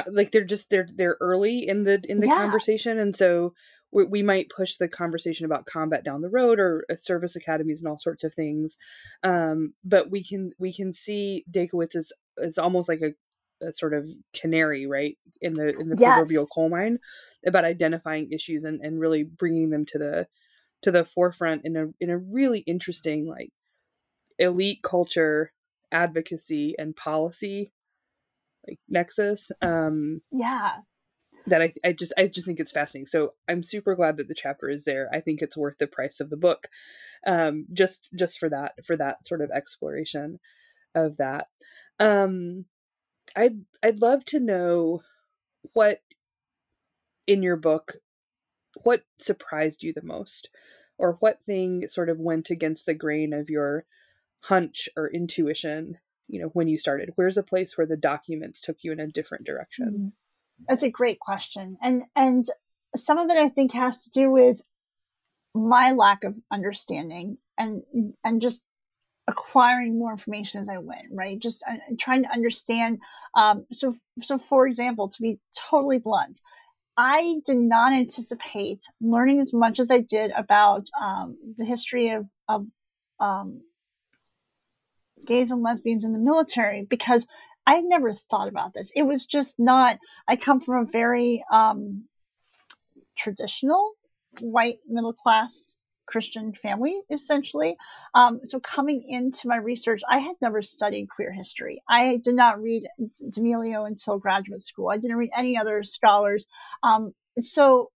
like 0.06 0.30
they're 0.30 0.44
just 0.44 0.70
they're 0.70 0.88
they're 0.94 1.16
early 1.20 1.66
in 1.68 1.84
the 1.84 2.00
in 2.08 2.20
the 2.20 2.26
yeah. 2.26 2.38
conversation, 2.38 2.98
and 2.98 3.14
so 3.14 3.54
we, 3.92 4.04
we, 4.04 4.22
might 4.22 4.48
push 4.48 4.76
the 4.76 4.88
conversation 4.88 5.44
about 5.44 5.66
combat 5.66 6.02
down 6.02 6.22
the 6.22 6.30
road 6.30 6.58
or 6.58 6.84
uh, 6.90 6.96
service 6.96 7.36
academies 7.36 7.80
and 7.80 7.88
all 7.88 7.98
sorts 7.98 8.24
of 8.24 8.34
things. 8.34 8.76
Um, 9.22 9.74
but 9.84 10.10
we 10.10 10.24
can 10.24 10.52
we 10.58 10.72
can 10.72 10.92
see 10.92 11.44
DACOWITS 11.50 11.96
is 11.96 12.12
is 12.38 12.58
almost 12.58 12.88
like 12.88 13.02
a, 13.02 13.66
a 13.66 13.72
sort 13.72 13.94
of 13.94 14.08
canary, 14.34 14.86
right 14.86 15.18
in 15.40 15.54
the 15.54 15.68
in 15.78 15.88
the 15.88 15.96
yes. 15.98 16.14
proverbial 16.14 16.46
coal 16.46 16.70
mine 16.70 16.98
about 17.46 17.64
identifying 17.64 18.32
issues 18.32 18.64
and 18.64 18.80
and 18.80 19.00
really 19.00 19.24
bringing 19.24 19.70
them 19.70 19.84
to 19.86 19.98
the 19.98 20.26
to 20.82 20.90
the 20.90 21.04
forefront 21.04 21.62
in 21.64 21.76
a 21.76 21.86
in 22.00 22.10
a 22.10 22.18
really 22.18 22.60
interesting 22.60 23.26
like 23.26 23.50
elite 24.38 24.82
culture 24.82 25.52
advocacy 25.92 26.74
and 26.78 26.96
policy 26.96 27.72
like 28.66 28.78
nexus 28.88 29.50
um 29.60 30.20
yeah. 30.30 30.78
that 31.46 31.62
I, 31.62 31.72
I 31.84 31.92
just 31.92 32.12
i 32.16 32.26
just 32.26 32.46
think 32.46 32.60
it's 32.60 32.72
fascinating. 32.72 33.06
So 33.06 33.34
i'm 33.48 33.62
super 33.62 33.94
glad 33.94 34.16
that 34.16 34.28
the 34.28 34.34
chapter 34.34 34.68
is 34.68 34.84
there. 34.84 35.08
I 35.12 35.20
think 35.20 35.42
it's 35.42 35.56
worth 35.56 35.78
the 35.78 35.86
price 35.86 36.20
of 36.20 36.30
the 36.30 36.36
book 36.36 36.68
um 37.26 37.66
just 37.72 38.08
just 38.18 38.38
for 38.38 38.48
that 38.48 38.72
for 38.84 38.96
that 38.96 39.26
sort 39.26 39.40
of 39.40 39.50
exploration 39.50 40.38
of 40.94 41.16
that. 41.18 41.48
Um 41.98 42.66
i'd 43.36 43.60
i'd 43.82 44.00
love 44.00 44.24
to 44.24 44.40
know 44.40 45.02
what 45.74 46.00
in 47.26 47.42
your 47.42 47.56
book 47.56 47.94
what 48.84 49.02
surprised 49.18 49.82
you 49.82 49.92
the 49.92 50.02
most 50.02 50.48
or 50.98 51.16
what 51.20 51.42
thing 51.44 51.86
sort 51.88 52.08
of 52.08 52.18
went 52.18 52.50
against 52.50 52.86
the 52.86 52.94
grain 52.94 53.32
of 53.32 53.50
your 53.50 53.84
hunch 54.44 54.88
or 54.96 55.10
intuition 55.10 55.98
you 56.28 56.40
know 56.40 56.48
when 56.48 56.68
you 56.68 56.76
started 56.76 57.12
where's 57.14 57.38
a 57.38 57.42
place 57.42 57.76
where 57.76 57.86
the 57.86 57.96
documents 57.96 58.60
took 58.60 58.78
you 58.82 58.92
in 58.92 59.00
a 59.00 59.06
different 59.06 59.44
direction 59.44 59.86
mm-hmm. 59.86 60.08
that's 60.68 60.82
a 60.82 60.90
great 60.90 61.20
question 61.20 61.76
and 61.82 62.04
and 62.16 62.46
some 62.96 63.18
of 63.18 63.30
it 63.30 63.36
i 63.36 63.48
think 63.48 63.72
has 63.72 63.98
to 64.00 64.10
do 64.10 64.30
with 64.30 64.62
my 65.54 65.92
lack 65.92 66.24
of 66.24 66.34
understanding 66.50 67.38
and 67.58 67.82
and 68.24 68.40
just 68.40 68.64
acquiring 69.28 69.98
more 69.98 70.10
information 70.10 70.60
as 70.60 70.68
I 70.68 70.78
went, 70.78 71.06
right? 71.12 71.38
Just 71.38 71.62
uh, 71.70 71.76
trying 71.98 72.24
to 72.24 72.32
understand. 72.32 72.98
Um, 73.34 73.66
so, 73.72 73.94
so 74.20 74.36
for 74.36 74.66
example, 74.66 75.08
to 75.08 75.22
be 75.22 75.38
totally 75.70 75.98
blunt, 75.98 76.40
I 76.96 77.40
did 77.44 77.58
not 77.58 77.92
anticipate 77.92 78.84
learning 79.00 79.40
as 79.40 79.52
much 79.52 79.80
as 79.80 79.90
I 79.90 80.00
did 80.00 80.30
about 80.32 80.88
um, 81.00 81.36
the 81.56 81.64
history 81.64 82.10
of, 82.10 82.26
of 82.48 82.66
um, 83.18 83.62
gays 85.26 85.50
and 85.50 85.62
lesbians 85.62 86.04
in 86.04 86.12
the 86.12 86.18
military 86.18 86.86
because 86.88 87.26
I 87.66 87.80
never 87.80 88.12
thought 88.12 88.48
about 88.48 88.74
this. 88.74 88.90
It 88.94 89.04
was 89.04 89.24
just 89.24 89.58
not, 89.58 89.98
I 90.28 90.36
come 90.36 90.60
from 90.60 90.82
a 90.82 90.90
very 90.90 91.42
um, 91.50 92.04
traditional 93.16 93.92
white 94.40 94.78
middle 94.88 95.12
class 95.12 95.78
Christian 96.06 96.52
family, 96.52 97.00
essentially. 97.10 97.76
Um, 98.14 98.40
so 98.44 98.60
coming 98.60 99.02
into 99.02 99.48
my 99.48 99.56
research, 99.56 100.02
I 100.08 100.18
had 100.18 100.36
never 100.40 100.62
studied 100.62 101.08
queer 101.08 101.32
history. 101.32 101.82
I 101.88 102.18
did 102.22 102.34
not 102.34 102.60
read 102.60 102.88
D'Emilio 103.30 103.84
until 103.84 104.18
graduate 104.18 104.60
school. 104.60 104.90
I 104.90 104.98
didn't 104.98 105.16
read 105.16 105.30
any 105.36 105.56
other 105.56 105.82
scholars. 105.82 106.46
Um, 106.82 107.14
so 107.38 107.90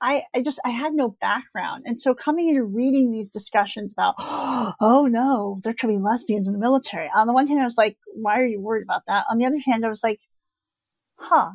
I, 0.00 0.24
I 0.34 0.42
just, 0.42 0.60
I 0.64 0.70
had 0.70 0.94
no 0.94 1.16
background. 1.20 1.84
And 1.86 2.00
so 2.00 2.14
coming 2.14 2.48
in 2.48 2.56
and 2.56 2.74
reading 2.74 3.10
these 3.10 3.30
discussions 3.30 3.92
about, 3.92 4.14
oh 4.18 5.08
no, 5.10 5.60
there 5.62 5.74
could 5.74 5.88
be 5.88 5.98
lesbians 5.98 6.46
in 6.46 6.54
the 6.54 6.58
military. 6.58 7.10
On 7.14 7.26
the 7.26 7.32
one 7.32 7.46
hand, 7.46 7.60
I 7.60 7.64
was 7.64 7.78
like, 7.78 7.98
why 8.14 8.40
are 8.40 8.46
you 8.46 8.60
worried 8.60 8.82
about 8.82 9.02
that? 9.06 9.26
On 9.30 9.38
the 9.38 9.46
other 9.46 9.60
hand, 9.64 9.84
I 9.84 9.88
was 9.88 10.02
like, 10.02 10.20
huh. 11.16 11.52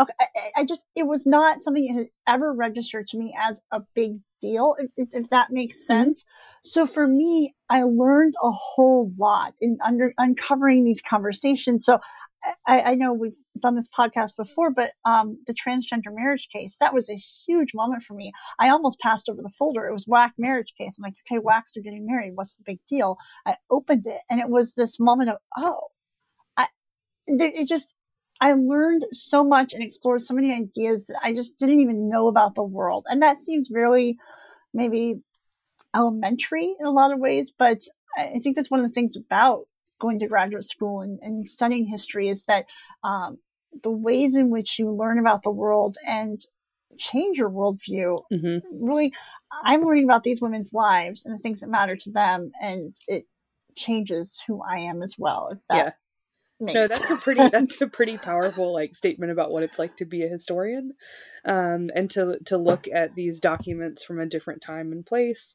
Okay. 0.00 0.12
I, 0.18 0.60
I 0.60 0.64
just, 0.64 0.86
it 0.96 1.06
was 1.06 1.26
not 1.26 1.60
something 1.60 1.86
that 1.86 2.00
had 2.00 2.08
ever 2.26 2.52
registered 2.52 3.06
to 3.08 3.18
me 3.18 3.34
as 3.38 3.60
a 3.70 3.82
big 3.94 4.18
deal, 4.40 4.76
if, 4.96 5.08
if 5.12 5.30
that 5.30 5.48
makes 5.50 5.76
mm-hmm. 5.76 5.92
sense. 5.92 6.22
Mm-hmm. 6.22 6.68
So 6.68 6.86
for 6.86 7.06
me, 7.06 7.54
I 7.68 7.82
learned 7.82 8.34
a 8.42 8.50
whole 8.50 9.12
lot 9.18 9.54
in 9.60 9.78
under 9.84 10.12
uncovering 10.18 10.84
these 10.84 11.02
conversations. 11.02 11.84
So 11.84 12.00
I, 12.66 12.80
I, 12.82 12.94
know 12.94 13.12
we've 13.12 13.36
done 13.58 13.74
this 13.74 13.88
podcast 13.88 14.36
before, 14.36 14.70
but 14.70 14.92
um, 15.04 15.38
the 15.46 15.54
transgender 15.54 16.14
marriage 16.14 16.48
case, 16.50 16.76
that 16.80 16.94
was 16.94 17.10
a 17.10 17.14
huge 17.14 17.74
moment 17.74 18.02
for 18.02 18.14
me. 18.14 18.32
I 18.58 18.70
almost 18.70 18.98
passed 19.00 19.28
over 19.28 19.42
the 19.42 19.50
folder. 19.50 19.86
It 19.86 19.92
was 19.92 20.06
WAC 20.06 20.30
marriage 20.38 20.72
case. 20.78 20.96
I'm 20.98 21.02
like, 21.02 21.14
okay, 21.30 21.40
WACs 21.40 21.76
are 21.76 21.82
getting 21.82 22.06
married. 22.06 22.32
What's 22.34 22.56
the 22.56 22.64
big 22.64 22.78
deal? 22.88 23.18
I 23.46 23.56
opened 23.70 24.06
it 24.06 24.20
and 24.30 24.40
it 24.40 24.48
was 24.48 24.72
this 24.72 24.98
moment 24.98 25.30
of, 25.30 25.36
oh, 25.56 25.88
I, 26.56 26.68
it 27.26 27.68
just, 27.68 27.94
I 28.40 28.54
learned 28.54 29.04
so 29.12 29.44
much 29.44 29.74
and 29.74 29.82
explored 29.82 30.22
so 30.22 30.34
many 30.34 30.52
ideas 30.52 31.06
that 31.06 31.20
I 31.22 31.34
just 31.34 31.58
didn't 31.58 31.80
even 31.80 32.08
know 32.08 32.26
about 32.28 32.54
the 32.54 32.62
world. 32.62 33.06
And 33.08 33.22
that 33.22 33.40
seems 33.40 33.70
really 33.70 34.18
maybe 34.72 35.20
elementary 35.94 36.74
in 36.78 36.86
a 36.86 36.90
lot 36.90 37.12
of 37.12 37.18
ways, 37.18 37.52
but 37.56 37.82
I 38.16 38.38
think 38.42 38.56
that's 38.56 38.70
one 38.70 38.80
of 38.80 38.86
the 38.86 38.92
things 38.92 39.16
about 39.16 39.66
going 40.00 40.18
to 40.18 40.26
graduate 40.26 40.64
school 40.64 41.00
and, 41.00 41.18
and 41.22 41.46
studying 41.46 41.86
history 41.86 42.28
is 42.28 42.44
that 42.44 42.66
um, 43.04 43.38
the 43.82 43.90
ways 43.90 44.34
in 44.34 44.50
which 44.50 44.78
you 44.78 44.90
learn 44.90 45.18
about 45.18 45.42
the 45.42 45.50
world 45.50 45.96
and 46.06 46.40
change 46.98 47.38
your 47.38 47.50
worldview 47.50 48.20
mm-hmm. 48.32 48.58
really 48.72 49.12
i'm 49.62 49.82
learning 49.82 50.02
about 50.02 50.24
these 50.24 50.42
women's 50.42 50.72
lives 50.72 51.24
and 51.24 51.32
the 51.32 51.38
things 51.38 51.60
that 51.60 51.70
matter 51.70 51.94
to 51.94 52.10
them 52.10 52.50
and 52.60 52.96
it 53.06 53.26
changes 53.76 54.42
who 54.44 54.60
i 54.68 54.76
am 54.76 55.00
as 55.00 55.14
well 55.16 55.50
if 55.52 55.58
that 55.68 55.76
yeah 55.76 55.92
no 56.60 56.72
that's 56.72 57.06
sense. 57.06 57.10
a 57.10 57.22
pretty 57.22 57.48
that's 57.48 57.80
a 57.80 57.88
pretty 57.88 58.18
powerful 58.18 58.72
like 58.72 58.94
statement 58.94 59.32
about 59.32 59.50
what 59.50 59.62
it's 59.62 59.78
like 59.78 59.96
to 59.96 60.04
be 60.04 60.22
a 60.22 60.28
historian 60.28 60.92
um, 61.44 61.90
and 61.94 62.10
to 62.10 62.38
to 62.44 62.58
look 62.58 62.86
at 62.92 63.14
these 63.14 63.40
documents 63.40 64.04
from 64.04 64.20
a 64.20 64.26
different 64.26 64.62
time 64.62 64.92
and 64.92 65.06
place 65.06 65.54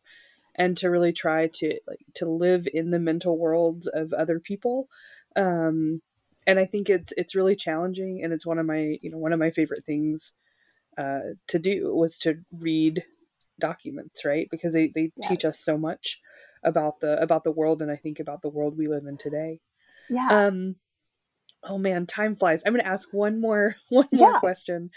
and 0.56 0.78
to 0.78 0.90
really 0.90 1.14
try 1.14 1.48
to 1.54 1.80
like 1.88 2.06
to 2.16 2.26
live 2.26 2.68
in 2.74 2.90
the 2.92 3.00
mental 3.00 3.38
world 3.38 3.88
of 3.94 4.14
other 4.14 4.40
people 4.40 4.88
um 5.36 6.02
and 6.48 6.60
i 6.60 6.66
think 6.66 6.90
it's 6.90 7.14
it's 7.18 7.36
really 7.36 7.56
challenging 7.56 8.22
and 8.24 8.34
it's 8.34 8.46
one 8.46 8.58
of 8.58 8.66
my 8.66 8.98
you 9.02 9.12
know 9.12 9.18
one 9.18 9.34
of 9.34 9.40
my 9.40 9.52
favorite 9.52 9.86
things 9.86 10.34
uh 10.98 11.20
to 11.48 11.60
do 11.60 11.94
was 11.94 12.18
to 12.18 12.36
read 12.52 13.04
documents 13.60 14.26
right 14.26 14.48
because 14.50 14.74
they 14.74 14.92
they 14.94 15.12
yes. 15.16 15.30
teach 15.30 15.46
us 15.46 15.60
so 15.60 15.78
much 15.78 16.20
about 16.64 17.00
the 17.00 17.22
about 17.22 17.44
the 17.44 17.52
world 17.52 17.82
and 17.82 17.92
i 17.92 17.96
think 17.96 18.20
about 18.20 18.42
the 18.42 18.50
world 18.50 18.78
we 18.78 18.88
live 18.88 19.06
in 19.06 19.18
today 19.18 19.60
yeah 20.10 20.48
um 20.48 20.76
oh 21.66 21.78
man 21.78 22.06
time 22.06 22.36
flies 22.36 22.64
i'm 22.66 22.74
going 22.74 22.84
to 22.84 22.90
ask 22.90 23.10
one 23.12 23.40
more 23.42 23.76
one 23.90 24.08
more 24.14 24.32
yeah. 24.34 24.40
question 24.40 24.90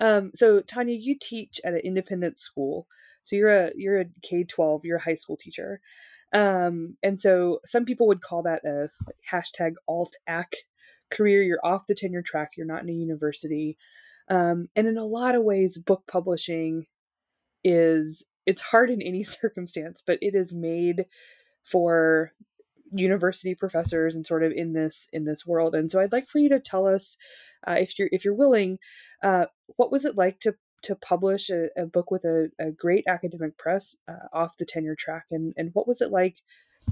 um 0.00 0.30
so 0.34 0.60
tanya 0.60 0.94
you 0.94 1.16
teach 1.20 1.60
at 1.64 1.74
an 1.74 1.80
independent 1.80 2.38
school 2.38 2.86
so 3.22 3.36
you're 3.36 3.66
a 3.66 3.70
you're 3.76 4.00
a 4.00 4.06
K 4.22 4.44
twelve, 4.44 4.84
you're 4.84 4.96
a 4.96 5.02
high 5.02 5.14
school 5.14 5.36
teacher, 5.36 5.80
um, 6.32 6.96
and 7.02 7.20
so 7.20 7.60
some 7.64 7.84
people 7.84 8.06
would 8.06 8.22
call 8.22 8.42
that 8.42 8.64
a 8.64 8.88
hashtag 9.30 9.74
alt 9.88 10.16
ac 10.28 10.48
career. 11.10 11.42
You're 11.42 11.64
off 11.64 11.86
the 11.86 11.94
tenure 11.94 12.22
track. 12.22 12.50
You're 12.56 12.66
not 12.66 12.82
in 12.82 12.88
a 12.88 12.92
university, 12.92 13.76
um, 14.28 14.68
and 14.74 14.86
in 14.86 14.96
a 14.96 15.04
lot 15.04 15.34
of 15.34 15.42
ways, 15.42 15.78
book 15.78 16.04
publishing 16.10 16.86
is 17.62 18.24
it's 18.46 18.62
hard 18.62 18.90
in 18.90 19.02
any 19.02 19.22
circumstance, 19.42 20.02
but 20.06 20.18
it 20.22 20.34
is 20.34 20.54
made 20.54 21.04
for 21.64 22.32
university 22.92 23.54
professors 23.54 24.14
and 24.14 24.26
sort 24.26 24.42
of 24.42 24.52
in 24.52 24.72
this 24.72 25.08
in 25.12 25.24
this 25.24 25.46
world. 25.46 25.74
And 25.74 25.90
so 25.90 26.00
i'd 26.00 26.12
like 26.12 26.28
for 26.28 26.38
you 26.38 26.48
to 26.48 26.60
tell 26.60 26.86
us 26.86 27.16
uh, 27.66 27.76
if 27.78 27.98
you're 27.98 28.08
if 28.12 28.24
you're 28.24 28.34
willing 28.34 28.78
uh, 29.22 29.46
what 29.76 29.92
was 29.92 30.04
it 30.04 30.16
like 30.16 30.40
to 30.40 30.54
to 30.82 30.94
publish 30.94 31.50
a, 31.50 31.68
a 31.76 31.84
book 31.84 32.10
with 32.10 32.24
a, 32.24 32.50
a, 32.58 32.70
great 32.70 33.04
academic 33.06 33.58
press 33.58 33.96
uh, 34.08 34.28
off 34.32 34.56
the 34.56 34.64
tenure 34.64 34.94
track? 34.94 35.26
And, 35.30 35.52
and 35.56 35.70
what 35.74 35.86
was 35.86 36.00
it 36.00 36.10
like 36.10 36.38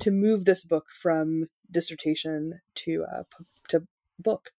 to 0.01 0.11
move 0.11 0.45
this 0.45 0.63
book 0.63 0.89
from 0.93 1.49
dissertation 1.71 2.61
to 2.77 3.07
uh, 3.11 3.23
to 3.69 3.87
book? 4.19 4.51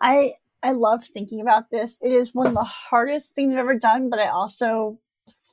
I 0.00 0.34
i 0.62 0.72
love 0.72 1.04
thinking 1.04 1.40
about 1.40 1.70
this. 1.70 1.98
It 2.02 2.12
is 2.12 2.34
one 2.34 2.48
of 2.48 2.54
the 2.54 2.64
hardest 2.64 3.34
things 3.34 3.52
i've 3.52 3.60
ever 3.60 3.74
done 3.74 4.10
but 4.10 4.18
i 4.18 4.28
also 4.28 4.98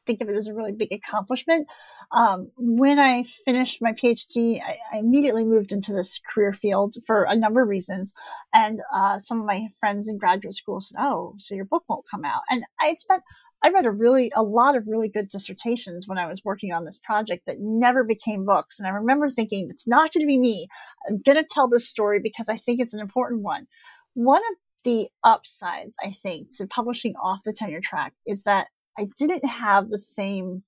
think 0.06 0.22
of 0.22 0.30
it 0.30 0.36
as 0.36 0.48
a 0.48 0.54
really 0.54 0.72
big 0.72 0.92
accomplishment. 0.92 1.68
Um, 2.12 2.52
when 2.58 3.00
I 3.00 3.24
finished 3.24 3.82
my 3.82 3.94
PhD, 3.94 4.62
I, 4.62 4.78
I, 4.92 4.98
immediately 5.00 5.46
moved 5.46 5.72
into 5.72 5.94
this 5.94 6.20
career 6.28 6.54
field 6.54 6.96
for 7.06 7.24
a 7.24 7.36
number 7.36 7.62
of 7.62 7.70
reasons. 7.70 8.14
And 8.54 8.82
uh, 8.94 9.20
some 9.20 9.40
of 9.40 9.46
my 9.46 9.68
friends 9.80 10.08
in 10.10 10.18
graduate 10.18 10.56
school 10.56 10.80
said, 10.80 10.98
"Oh, 11.00 11.36
so 11.38 11.56
your 11.56 11.66
book 11.66 11.84
won't 11.88 12.06
come 12.10 12.26
out?" 12.26 12.42
And 12.50 12.64
I 12.80 12.96
spent 12.98 13.24
I 13.64 13.70
read 13.70 13.86
a 13.86 13.92
really 13.92 14.30
a 14.36 14.44
lot 14.44 14.76
of 14.76 14.88
really 14.88 15.08
good 15.08 15.30
dissertations 15.30 16.06
when 16.06 16.18
I 16.18 16.28
was 16.28 16.44
working 16.44 16.74
on 16.74 16.84
this 16.84 16.98
project 16.98 17.46
that 17.48 17.62
never 17.62 18.04
became 18.04 18.46
books. 18.46 18.78
And 18.78 18.88
I 18.88 18.92
remember 18.92 19.30
thinking, 19.30 19.70
it's 19.70 19.88
not 19.88 20.12
going 20.12 20.22
to 20.22 20.28
be 20.28 20.38
me. 20.38 20.68
I'm 21.08 21.22
going 21.22 21.38
to 21.38 21.48
tell 21.50 21.70
this 21.70 21.88
story 21.88 22.20
because 22.22 22.50
I 22.50 22.58
think 22.58 22.82
it's 22.82 22.94
an 22.94 23.00
important 23.00 23.42
one. 23.42 23.68
One 24.16 24.42
of 24.42 24.58
the 24.84 25.08
upsides, 25.24 25.96
I 26.04 26.12
think, 26.12 26.50
to 26.58 26.68
publishing 26.68 27.14
off 27.16 27.40
the 27.46 27.54
tenure 27.54 27.80
track 27.82 28.14
is 28.28 28.44
that 28.44 28.68
I 28.98 29.08
didn't 29.18 29.46
have 29.46 29.90
the 29.90 29.98
same 29.98 30.64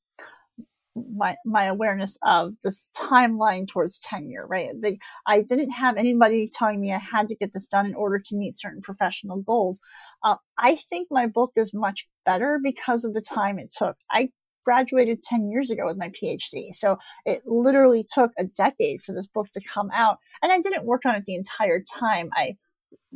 my 0.96 1.36
my 1.46 1.66
awareness 1.66 2.18
of 2.24 2.54
this 2.64 2.90
timeline 2.96 3.68
towards 3.68 4.00
tenure, 4.00 4.46
right? 4.48 4.70
The, 4.80 4.98
I 5.28 5.42
didn't 5.42 5.72
have 5.72 5.98
anybody 5.98 6.50
telling 6.52 6.80
me 6.80 6.94
I 6.94 7.00
had 7.00 7.28
to 7.30 7.36
get 7.36 7.54
this 7.54 7.68
done 7.68 7.86
in 7.86 7.96
order 7.96 8.20
to 8.20 8.36
meet 8.36 8.58
certain 8.58 8.82
professional 8.82 9.42
goals. 9.42 9.80
Uh, 10.24 10.38
I 10.58 10.76
think 10.76 11.10
my 11.12 11.28
book 11.28 11.52
is 11.56 11.74
much 11.74 12.08
better 12.26 12.60
because 12.64 13.04
of 13.04 13.14
the 13.14 13.22
time 13.22 13.60
it 13.60 13.74
took. 13.78 13.98
I 14.10 14.30
graduated 14.64 15.22
10 15.22 15.50
years 15.50 15.70
ago 15.70 15.86
with 15.86 15.98
my 15.98 16.10
PhD. 16.10 16.74
So 16.74 16.98
it 17.26 17.44
literally 17.46 18.06
took 18.12 18.32
a 18.38 18.46
decade 18.46 19.04
for 19.04 19.14
this 19.14 19.28
book 19.28 19.48
to 19.54 19.62
come 19.62 19.92
out. 19.94 20.18
And 20.42 20.52
I 20.52 20.60
didn't 20.60 20.86
work 20.86 21.04
on 21.06 21.16
it 21.16 21.26
the 21.26 21.36
entire 21.36 21.82
time. 21.82 22.30
I 22.34 22.58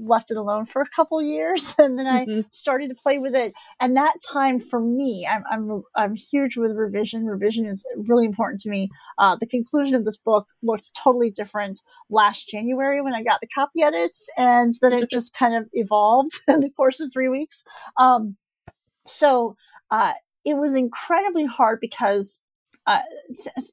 left 0.02 0.32
it 0.32 0.38
alone 0.38 0.66
for 0.66 0.82
a 0.82 0.90
couple 0.96 1.22
years 1.22 1.76
and 1.80 1.98
then 1.98 2.08
I 2.08 2.26
mm-hmm. 2.26 2.42
started 2.52 2.90
to 2.90 2.96
play 2.96 3.18
with 3.18 3.36
it. 3.36 3.54
And 3.80 3.96
that 3.98 4.16
time 4.28 4.60
for 4.60 4.80
me, 4.80 5.28
I'm, 5.30 5.44
I'm, 5.52 5.84
I'm 5.96 6.16
huge 6.16 6.58
with 6.58 6.72
revision. 6.72 7.26
Revision 7.26 7.66
is 7.66 7.86
really 7.96 8.26
important 8.26 8.62
to 8.62 8.70
me. 8.70 8.90
Uh, 9.18 9.36
the 9.36 9.48
conclusion 9.48 9.96
of 9.96 10.06
this 10.06 10.18
book 10.18 10.48
looked 10.62 10.92
totally 10.96 11.32
different 11.32 11.82
last 12.10 12.48
January 12.48 13.02
when 13.02 13.14
I 13.14 13.24
got 13.24 13.42
the 13.42 13.48
copy 13.48 13.84
edits 13.84 14.30
and 14.38 14.74
then 14.82 14.94
it 14.94 15.10
just 15.12 15.34
kind 15.34 15.56
of 15.56 15.68
evolved 15.74 16.32
in 16.48 16.62
the 16.62 16.70
course 16.70 17.00
of 17.00 17.12
three 17.12 17.30
weeks. 17.30 17.64
Um, 17.98 18.38
so, 19.06 19.56
uh, 19.92 20.14
it 20.46 20.58
was 20.58 20.76
incredibly 20.76 21.46
hard 21.46 21.80
because, 21.80 22.40
uh, 22.88 23.02
th- 23.28 23.68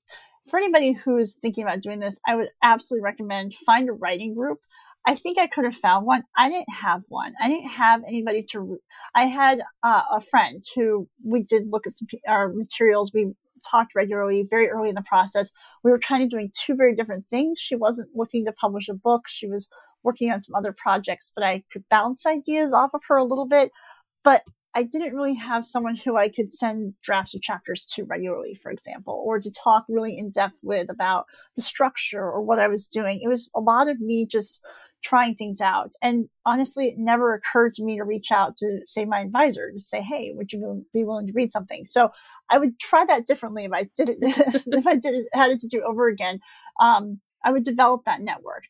for 0.46 0.58
anybody 0.58 0.92
who 0.92 1.16
is 1.16 1.34
thinking 1.34 1.64
about 1.64 1.80
doing 1.80 2.00
this, 2.00 2.20
I 2.26 2.36
would 2.36 2.48
absolutely 2.62 3.04
recommend 3.04 3.54
find 3.54 3.88
a 3.88 3.92
writing 3.92 4.34
group. 4.34 4.60
I 5.06 5.14
think 5.14 5.38
I 5.38 5.46
could 5.46 5.64
have 5.64 5.76
found 5.76 6.04
one. 6.04 6.24
I 6.36 6.48
didn't 6.48 6.72
have 6.72 7.04
one. 7.08 7.32
I 7.40 7.48
didn't 7.48 7.70
have 7.70 8.02
anybody 8.06 8.42
to. 8.50 8.78
I 9.14 9.24
had 9.24 9.62
uh, 9.84 10.02
a 10.10 10.20
friend 10.20 10.64
who 10.74 11.08
we 11.24 11.42
did 11.42 11.68
look 11.70 11.86
at 11.86 11.92
some 11.92 12.08
our 12.26 12.52
materials. 12.52 13.12
We 13.14 13.32
talked 13.64 13.94
regularly 13.94 14.46
very 14.48 14.68
early 14.68 14.88
in 14.88 14.94
the 14.96 15.02
process. 15.02 15.52
We 15.84 15.90
were 15.92 15.98
kind 15.98 16.22
of 16.22 16.28
doing 16.28 16.50
two 16.52 16.74
very 16.74 16.94
different 16.94 17.26
things. 17.30 17.60
She 17.60 17.76
wasn't 17.76 18.10
looking 18.14 18.44
to 18.46 18.52
publish 18.52 18.88
a 18.88 18.94
book. 18.94 19.22
She 19.28 19.46
was 19.46 19.68
working 20.02 20.32
on 20.32 20.40
some 20.40 20.54
other 20.54 20.74
projects, 20.76 21.30
but 21.34 21.44
I 21.44 21.62
could 21.70 21.84
bounce 21.88 22.26
ideas 22.26 22.72
off 22.72 22.92
of 22.92 23.02
her 23.08 23.16
a 23.16 23.24
little 23.24 23.46
bit. 23.46 23.70
But 24.24 24.42
I 24.74 24.82
didn't 24.82 25.14
really 25.14 25.34
have 25.34 25.64
someone 25.64 25.96
who 25.96 26.16
I 26.18 26.28
could 26.28 26.52
send 26.52 26.94
drafts 27.02 27.34
of 27.34 27.40
chapters 27.40 27.84
to 27.94 28.04
regularly, 28.04 28.54
for 28.54 28.70
example, 28.70 29.22
or 29.24 29.40
to 29.40 29.50
talk 29.50 29.86
really 29.88 30.18
in 30.18 30.30
depth 30.30 30.58
with 30.62 30.90
about 30.90 31.26
the 31.54 31.62
structure 31.62 32.22
or 32.22 32.42
what 32.42 32.58
I 32.58 32.68
was 32.68 32.86
doing. 32.86 33.20
It 33.22 33.28
was 33.28 33.48
a 33.54 33.60
lot 33.60 33.88
of 33.88 34.00
me 34.00 34.26
just 34.26 34.60
trying 35.06 35.36
things 35.36 35.60
out. 35.60 35.92
And 36.02 36.28
honestly, 36.44 36.88
it 36.88 36.98
never 36.98 37.32
occurred 37.32 37.72
to 37.74 37.84
me 37.84 37.96
to 37.96 38.04
reach 38.04 38.32
out 38.32 38.56
to 38.56 38.80
say 38.84 39.04
my 39.04 39.20
advisor 39.20 39.70
to 39.70 39.78
say, 39.78 40.02
Hey, 40.02 40.32
would 40.34 40.52
you 40.52 40.84
be 40.92 41.04
willing 41.04 41.28
to 41.28 41.32
read 41.32 41.52
something? 41.52 41.84
So 41.84 42.10
I 42.50 42.58
would 42.58 42.78
try 42.80 43.04
that 43.04 43.26
differently 43.26 43.64
if 43.64 43.72
I 43.72 43.84
did 43.94 44.08
it, 44.08 44.18
if 44.20 44.86
I 44.86 44.96
did 44.96 45.14
it, 45.14 45.26
had 45.32 45.52
it 45.52 45.60
to 45.60 45.68
do 45.68 45.82
over 45.82 46.08
again. 46.08 46.40
Um, 46.80 47.20
I 47.44 47.52
would 47.52 47.62
develop 47.62 48.04
that 48.04 48.20
network. 48.20 48.64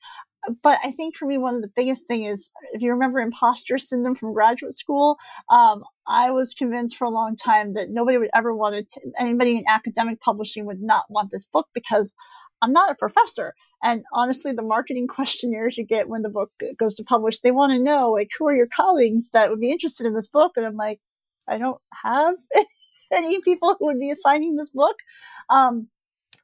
but 0.63 0.79
I 0.85 0.91
think 0.91 1.17
for 1.17 1.25
me, 1.25 1.39
one 1.39 1.55
of 1.55 1.63
the 1.63 1.73
biggest 1.75 2.07
thing 2.07 2.25
is 2.25 2.51
if 2.73 2.83
you 2.83 2.91
remember 2.93 3.19
imposter 3.19 3.79
syndrome 3.79 4.15
from 4.15 4.35
graduate 4.35 4.75
school, 4.75 5.17
um, 5.51 5.83
I 6.07 6.31
was 6.31 6.53
convinced 6.53 6.99
for 6.99 7.07
a 7.07 7.11
long 7.11 7.35
time 7.35 7.73
that 7.75 7.89
nobody 7.91 8.19
would 8.19 8.31
ever 8.35 8.55
want 8.55 8.91
to, 8.91 9.01
anybody 9.19 9.57
in 9.57 9.65
academic 9.67 10.21
publishing 10.21 10.67
would 10.67 10.83
not 10.83 11.07
want 11.09 11.31
this 11.31 11.47
book 11.47 11.69
because 11.73 12.15
I'm 12.63 12.73
not 12.73 12.91
a 12.91 12.95
professor. 12.95 13.55
And 13.83 14.05
honestly, 14.13 14.53
the 14.53 14.63
marketing 14.63 15.07
questionnaires 15.09 15.77
you 15.77 15.85
get 15.85 16.09
when 16.09 16.23
the 16.23 16.29
book 16.29 16.51
goes 16.79 16.95
to 16.97 17.05
publish, 17.05 17.41
they 17.41 17.51
want 17.51 17.73
to 17.73 17.79
know, 17.79 18.13
like, 18.13 18.31
who 18.39 18.49
are 18.49 18.57
your 18.57 18.69
colleagues 18.69 19.31
that 19.31 19.51
would 19.51 19.61
be 19.61 19.71
interested 19.71 20.07
in 20.07 20.15
this 20.15 20.29
book? 20.29 20.53
And 20.57 20.67
I'm 20.67 20.77
like, 20.77 21.01
I 21.49 21.59
don't 21.59 21.81
have 22.05 22.37
any 23.13 23.41
people 23.41 23.77
who 23.79 23.87
would 23.87 24.01
be 24.01 24.11
assigning 24.11 24.57
this 24.57 24.71
book. 24.71 24.97
Um, 25.51 25.89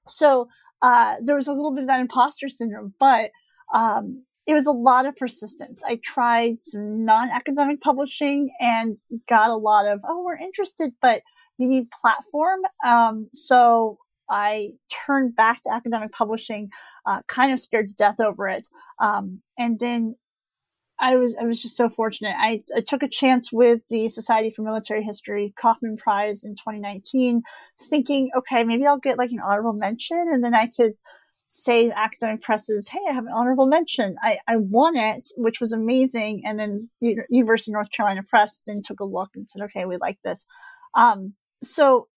so 0.07 0.49
uh, 0.81 1.17
there 1.23 1.37
was 1.37 1.47
a 1.47 1.53
little 1.53 1.75
bit 1.75 1.83
of 1.83 1.89
that 1.89 2.01
imposter 2.01 2.49
syndrome, 2.49 2.95
but 2.99 3.31
um, 3.73 4.25
it 4.47 4.55
was 4.55 4.67
a 4.67 4.73
lot 4.73 5.07
of 5.07 5.17
persistence. 5.17 5.83
I 5.87 6.01
tried 6.03 6.59
some 6.63 7.05
non-academic 7.05 7.81
publishing 7.81 8.51
and 8.61 8.99
got 9.29 9.51
a 9.51 9.57
lot 9.57 9.87
of, 9.87 10.01
oh, 10.05 10.23
we're 10.25 10.37
interested, 10.37 10.93
but 11.01 11.23
you 11.59 11.69
need 11.69 11.91
platform. 11.91 12.61
Um, 12.85 13.29
so 13.33 13.99
I 14.33 14.71
turned 14.89 15.37
back 15.37 15.61
to 15.63 15.73
academic 15.73 16.11
publishing, 16.13 16.71
uh, 17.07 17.21
kind 17.29 17.53
of 17.53 17.61
scared 17.61 17.89
to 17.89 17.95
death 17.95 18.19
over 18.19 18.49
it. 18.49 18.67
Um, 18.99 19.43
and 19.59 19.79
then 19.79 20.17
I 20.99 21.17
was 21.17 21.37
I 21.41 21.45
was 21.45 21.61
just 21.61 21.77
so 21.77 21.89
fortunate. 21.89 22.35
I, 22.39 22.63
I 22.75 22.81
took 22.81 23.03
a 23.03 23.09
chance 23.09 23.53
with 23.53 23.83
the 23.91 24.09
Society 24.09 24.51
for 24.51 24.63
Military 24.63 25.03
History 25.03 25.53
Coffman 25.61 25.99
Prize 25.99 26.45
in 26.45 26.55
2019, 26.55 27.43
thinking, 27.91 28.31
okay, 28.37 28.65
maybe 28.65 28.87
I'll 28.87 28.99
get 28.99 29.19
like 29.19 29.33
an 29.33 29.41
honorable 29.41 29.73
mention, 29.75 30.23
and 30.31 30.43
then 30.43 30.55
I 30.55 30.69
could 30.69 30.95
say 31.55 31.91
academic 31.91 32.41
presses, 32.41 32.89
hey, 32.89 33.01
I 33.11 33.13
have 33.13 33.27
an 33.27 33.33
honorable 33.33 33.67
mention. 33.67 34.17
I, 34.23 34.39
I 34.49 34.57
won 34.57 34.97
it, 34.97 35.29
which 35.37 35.61
was 35.61 35.75
amazing. 35.75 36.45
And 36.47 36.59
then 36.59 36.79
University 37.29 37.71
of 37.71 37.75
North 37.75 37.91
Carolina 37.91 38.23
Press 38.23 38.63
then 38.67 38.81
took 38.81 39.01
a 39.01 39.05
look 39.05 39.31
and 39.35 39.51
said, 39.51 39.61
okay, 39.65 39.85
we 39.85 39.99
like 39.99 40.19
this. 40.25 40.47
Um, 40.95 41.35
so 41.63 42.09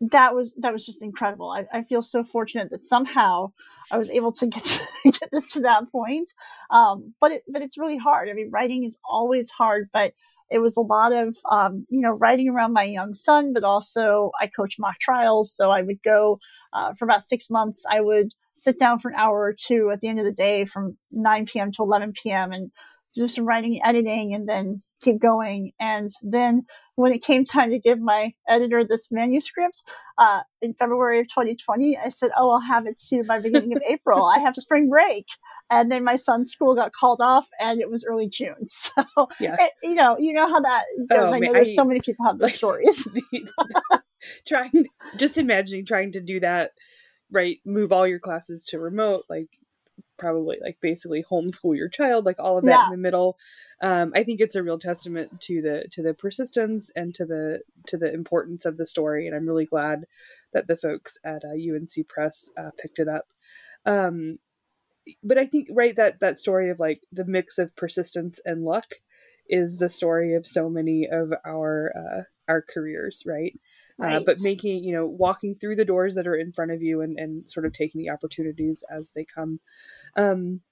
that 0.00 0.34
was 0.34 0.54
that 0.56 0.72
was 0.72 0.84
just 0.84 1.02
incredible. 1.02 1.50
I, 1.50 1.66
I, 1.72 1.82
feel 1.82 2.00
so 2.00 2.24
fortunate 2.24 2.70
that 2.70 2.82
somehow 2.82 3.52
I 3.90 3.98
was 3.98 4.08
able 4.08 4.32
to 4.32 4.46
get 4.46 4.62
get 5.04 5.28
this 5.30 5.52
to 5.52 5.60
that 5.60 5.92
point. 5.92 6.32
Um, 6.70 7.14
but 7.20 7.32
it, 7.32 7.42
but 7.46 7.60
it's 7.60 7.76
really 7.76 7.98
hard. 7.98 8.28
I 8.28 8.32
mean, 8.32 8.50
writing 8.50 8.84
is 8.84 8.96
always 9.04 9.50
hard, 9.50 9.90
but 9.92 10.14
it 10.50 10.58
was 10.58 10.76
a 10.76 10.80
lot 10.80 11.12
of 11.12 11.36
um, 11.50 11.86
you 11.90 12.00
know 12.00 12.12
writing 12.12 12.48
around 12.48 12.72
my 12.72 12.84
young 12.84 13.12
son, 13.12 13.52
but 13.52 13.62
also 13.62 14.30
I 14.40 14.46
coach 14.46 14.76
mock 14.78 14.98
trials, 14.98 15.54
so 15.54 15.70
I 15.70 15.82
would 15.82 16.02
go 16.02 16.40
uh, 16.72 16.94
for 16.94 17.04
about 17.04 17.22
six 17.22 17.50
months. 17.50 17.84
I 17.90 18.00
would 18.00 18.32
sit 18.54 18.78
down 18.78 18.98
for 18.98 19.10
an 19.10 19.16
hour 19.18 19.38
or 19.40 19.54
two 19.54 19.90
at 19.90 20.00
the 20.00 20.08
end 20.08 20.18
of 20.18 20.24
the 20.24 20.32
day 20.32 20.64
from 20.64 20.96
9 21.12 21.46
p.m. 21.46 21.72
to 21.72 21.82
11 21.82 22.12
p.m. 22.12 22.52
and 22.52 22.70
just 23.14 23.38
writing, 23.38 23.80
editing, 23.82 24.34
and 24.34 24.48
then 24.48 24.82
keep 25.00 25.20
going. 25.20 25.72
And 25.80 26.10
then 26.22 26.62
when 26.96 27.12
it 27.12 27.22
came 27.22 27.44
time 27.44 27.70
to 27.70 27.78
give 27.78 28.00
my 28.00 28.32
editor 28.48 28.84
this 28.84 29.10
manuscript 29.10 29.82
uh, 30.18 30.40
in 30.60 30.74
February 30.74 31.20
of 31.20 31.28
2020, 31.28 31.96
I 31.98 32.08
said, 32.08 32.30
"Oh, 32.36 32.50
I'll 32.50 32.60
have 32.60 32.86
it 32.86 32.98
to 33.08 33.16
you 33.16 33.24
by 33.24 33.38
beginning 33.38 33.76
of 33.76 33.82
April. 33.88 34.24
I 34.24 34.38
have 34.38 34.54
spring 34.56 34.88
break." 34.88 35.26
And 35.70 35.90
then 35.90 36.02
my 36.02 36.16
son's 36.16 36.50
school 36.50 36.74
got 36.74 36.92
called 36.92 37.20
off, 37.20 37.48
and 37.60 37.80
it 37.80 37.90
was 37.90 38.04
early 38.04 38.28
June. 38.28 38.54
So, 38.68 39.28
yeah. 39.38 39.56
it, 39.58 39.72
you 39.82 39.94
know, 39.94 40.16
you 40.18 40.32
know 40.32 40.48
how 40.48 40.60
that 40.60 40.84
goes. 41.08 41.30
Oh, 41.30 41.34
I 41.34 41.38
know 41.38 41.46
man, 41.46 41.52
there's 41.52 41.70
I, 41.70 41.74
so 41.74 41.84
many 41.84 42.00
people 42.00 42.24
have 42.26 42.38
those 42.38 42.50
like, 42.50 42.54
stories. 42.54 43.18
trying, 44.48 44.86
just 45.16 45.38
imagining 45.38 45.86
trying 45.86 46.12
to 46.12 46.20
do 46.20 46.40
that, 46.40 46.72
right? 47.30 47.58
Move 47.64 47.92
all 47.92 48.06
your 48.06 48.18
classes 48.18 48.64
to 48.66 48.78
remote, 48.78 49.24
like 49.28 49.48
probably 50.18 50.58
like 50.62 50.76
basically 50.80 51.24
homeschool 51.28 51.76
your 51.76 51.88
child 51.88 52.26
like 52.26 52.38
all 52.38 52.58
of 52.58 52.64
that 52.64 52.70
yeah. 52.70 52.84
in 52.84 52.90
the 52.92 52.96
middle 52.98 53.36
um, 53.80 54.12
i 54.14 54.22
think 54.22 54.40
it's 54.40 54.56
a 54.56 54.62
real 54.62 54.78
testament 54.78 55.40
to 55.40 55.60
the 55.62 55.84
to 55.90 56.02
the 56.02 56.14
persistence 56.14 56.90
and 56.94 57.14
to 57.14 57.24
the 57.24 57.60
to 57.86 57.96
the 57.96 58.12
importance 58.12 58.64
of 58.64 58.76
the 58.76 58.86
story 58.86 59.26
and 59.26 59.36
i'm 59.36 59.46
really 59.46 59.66
glad 59.66 60.04
that 60.52 60.66
the 60.66 60.76
folks 60.76 61.18
at 61.24 61.44
uh, 61.44 61.74
unc 61.74 62.08
press 62.08 62.50
uh, 62.58 62.70
picked 62.80 62.98
it 62.98 63.08
up. 63.08 63.28
Um, 63.86 64.38
but 65.22 65.38
i 65.38 65.46
think 65.46 65.68
right 65.72 65.96
that 65.96 66.20
that 66.20 66.38
story 66.38 66.70
of 66.70 66.78
like 66.78 67.02
the 67.10 67.24
mix 67.24 67.58
of 67.58 67.74
persistence 67.76 68.40
and 68.44 68.64
luck 68.64 68.96
is 69.48 69.78
the 69.78 69.88
story 69.88 70.34
of 70.34 70.46
so 70.46 70.70
many 70.70 71.08
of 71.10 71.32
our 71.44 71.92
uh, 71.96 72.22
our 72.50 72.62
careers 72.62 73.22
right? 73.26 73.58
Right. 73.98 74.16
Uh, 74.16 74.20
but 74.24 74.38
making 74.40 74.82
you 74.82 74.94
know 74.94 75.06
walking 75.06 75.54
through 75.54 75.76
the 75.76 75.84
doors 75.84 76.14
that 76.14 76.26
are 76.26 76.36
in 76.36 76.52
front 76.52 76.70
of 76.70 76.82
you 76.82 77.02
and, 77.02 77.18
and 77.18 77.50
sort 77.50 77.66
of 77.66 77.72
taking 77.72 78.00
the 78.00 78.10
opportunities 78.10 78.82
as 78.90 79.10
they 79.10 79.24
come. 79.24 79.60
Um, 80.16 80.62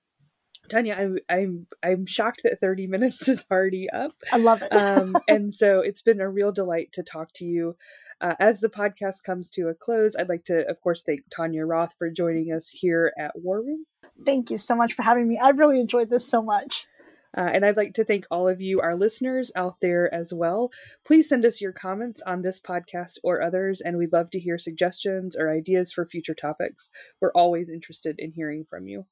Tanya, 0.69 0.95
I'm 0.95 1.19
I'm 1.29 1.67
I'm 1.83 2.07
shocked 2.07 2.43
that 2.45 2.61
30 2.61 2.87
minutes 2.89 3.29
is 3.29 3.45
already 3.51 3.89
up. 3.91 4.13
I 4.33 4.37
love 4.37 4.63
it. 4.63 4.73
um, 4.73 5.17
and 5.29 5.53
so 5.53 5.81
it's 5.81 6.03
been 6.03 6.21
a 6.21 6.29
real 6.29 6.53
delight 6.53 6.93
to 6.93 7.03
talk 7.03 7.33
to 7.35 7.45
you. 7.45 7.77
Uh, 8.21 8.35
as 8.41 8.61
the 8.61 8.69
podcast 8.69 9.23
comes 9.25 9.49
to 9.51 9.69
a 9.69 9.75
close, 9.75 10.17
I'd 10.17 10.29
like 10.29 10.45
to, 10.47 10.69
of 10.69 10.81
course, 10.81 11.03
thank 11.07 11.21
Tanya 11.35 11.65
Roth 11.65 11.95
for 11.97 12.11
joining 12.11 12.53
us 12.53 12.71
here 12.71 13.13
at 13.17 13.33
War 13.37 13.63
Room. 13.63 13.87
Thank 14.27 14.51
you 14.51 14.59
so 14.59 14.75
much 14.75 14.95
for 14.95 15.03
having 15.03 15.29
me. 15.29 15.39
I've 15.39 15.59
really 15.59 15.79
enjoyed 15.81 16.11
this 16.11 16.27
so 16.27 16.43
much. 16.43 16.89
Uh, 17.37 17.51
and 17.53 17.65
I'd 17.65 17.77
like 17.77 17.95
to 17.95 18.05
thank 18.05 18.25
all 18.31 18.49
of 18.49 18.61
you, 18.61 18.81
our 18.81 18.97
listeners 18.97 19.53
out 19.55 19.77
there 19.81 20.13
as 20.13 20.33
well. 20.35 20.71
Please 21.07 21.29
send 21.29 21.45
us 21.45 21.61
your 21.61 21.73
comments 21.73 22.23
on 22.27 22.43
this 22.43 22.59
podcast 22.59 23.19
or 23.23 23.43
others, 23.43 23.81
and 23.81 23.99
we'd 23.99 24.13
love 24.13 24.31
to 24.31 24.41
hear 24.41 24.59
suggestions 24.59 25.37
or 25.37 25.51
ideas 25.51 25.93
for 25.93 26.07
future 26.07 26.35
topics. 26.35 26.89
We're 27.21 27.33
always 27.33 27.69
interested 27.69 28.17
in 28.19 28.33
hearing 28.33 28.65
from 28.69 28.89
you. 28.89 29.07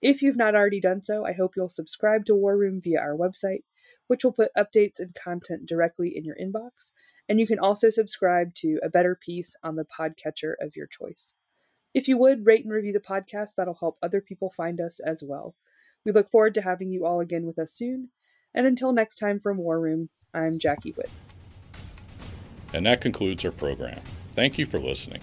If 0.00 0.22
you've 0.22 0.36
not 0.36 0.54
already 0.54 0.80
done 0.80 1.02
so, 1.02 1.24
I 1.24 1.32
hope 1.32 1.54
you'll 1.56 1.68
subscribe 1.68 2.24
to 2.26 2.34
War 2.34 2.56
Room 2.56 2.80
via 2.82 3.00
our 3.00 3.16
website, 3.16 3.64
which 4.06 4.22
will 4.22 4.32
put 4.32 4.54
updates 4.56 4.98
and 5.00 5.14
content 5.14 5.66
directly 5.66 6.12
in 6.16 6.24
your 6.24 6.36
inbox. 6.36 6.92
And 7.28 7.40
you 7.40 7.46
can 7.46 7.58
also 7.58 7.90
subscribe 7.90 8.54
to 8.56 8.78
A 8.82 8.88
Better 8.88 9.18
Peace 9.20 9.54
on 9.62 9.76
the 9.76 9.84
podcatcher 9.84 10.54
of 10.60 10.76
your 10.76 10.86
choice. 10.86 11.34
If 11.94 12.06
you 12.06 12.16
would, 12.16 12.46
rate 12.46 12.64
and 12.64 12.72
review 12.72 12.92
the 12.92 13.00
podcast, 13.00 13.50
that'll 13.56 13.78
help 13.80 13.98
other 14.02 14.20
people 14.20 14.52
find 14.56 14.80
us 14.80 15.00
as 15.00 15.22
well. 15.22 15.56
We 16.04 16.12
look 16.12 16.30
forward 16.30 16.54
to 16.54 16.62
having 16.62 16.90
you 16.90 17.04
all 17.04 17.20
again 17.20 17.44
with 17.44 17.58
us 17.58 17.72
soon. 17.72 18.10
And 18.54 18.66
until 18.66 18.92
next 18.92 19.18
time 19.18 19.40
from 19.40 19.58
War 19.58 19.80
Room, 19.80 20.10
I'm 20.32 20.58
Jackie 20.58 20.92
Whitt. 20.92 21.10
And 22.72 22.86
that 22.86 23.00
concludes 23.00 23.44
our 23.44 23.50
program. 23.50 24.00
Thank 24.32 24.58
you 24.58 24.66
for 24.66 24.78
listening. 24.78 25.22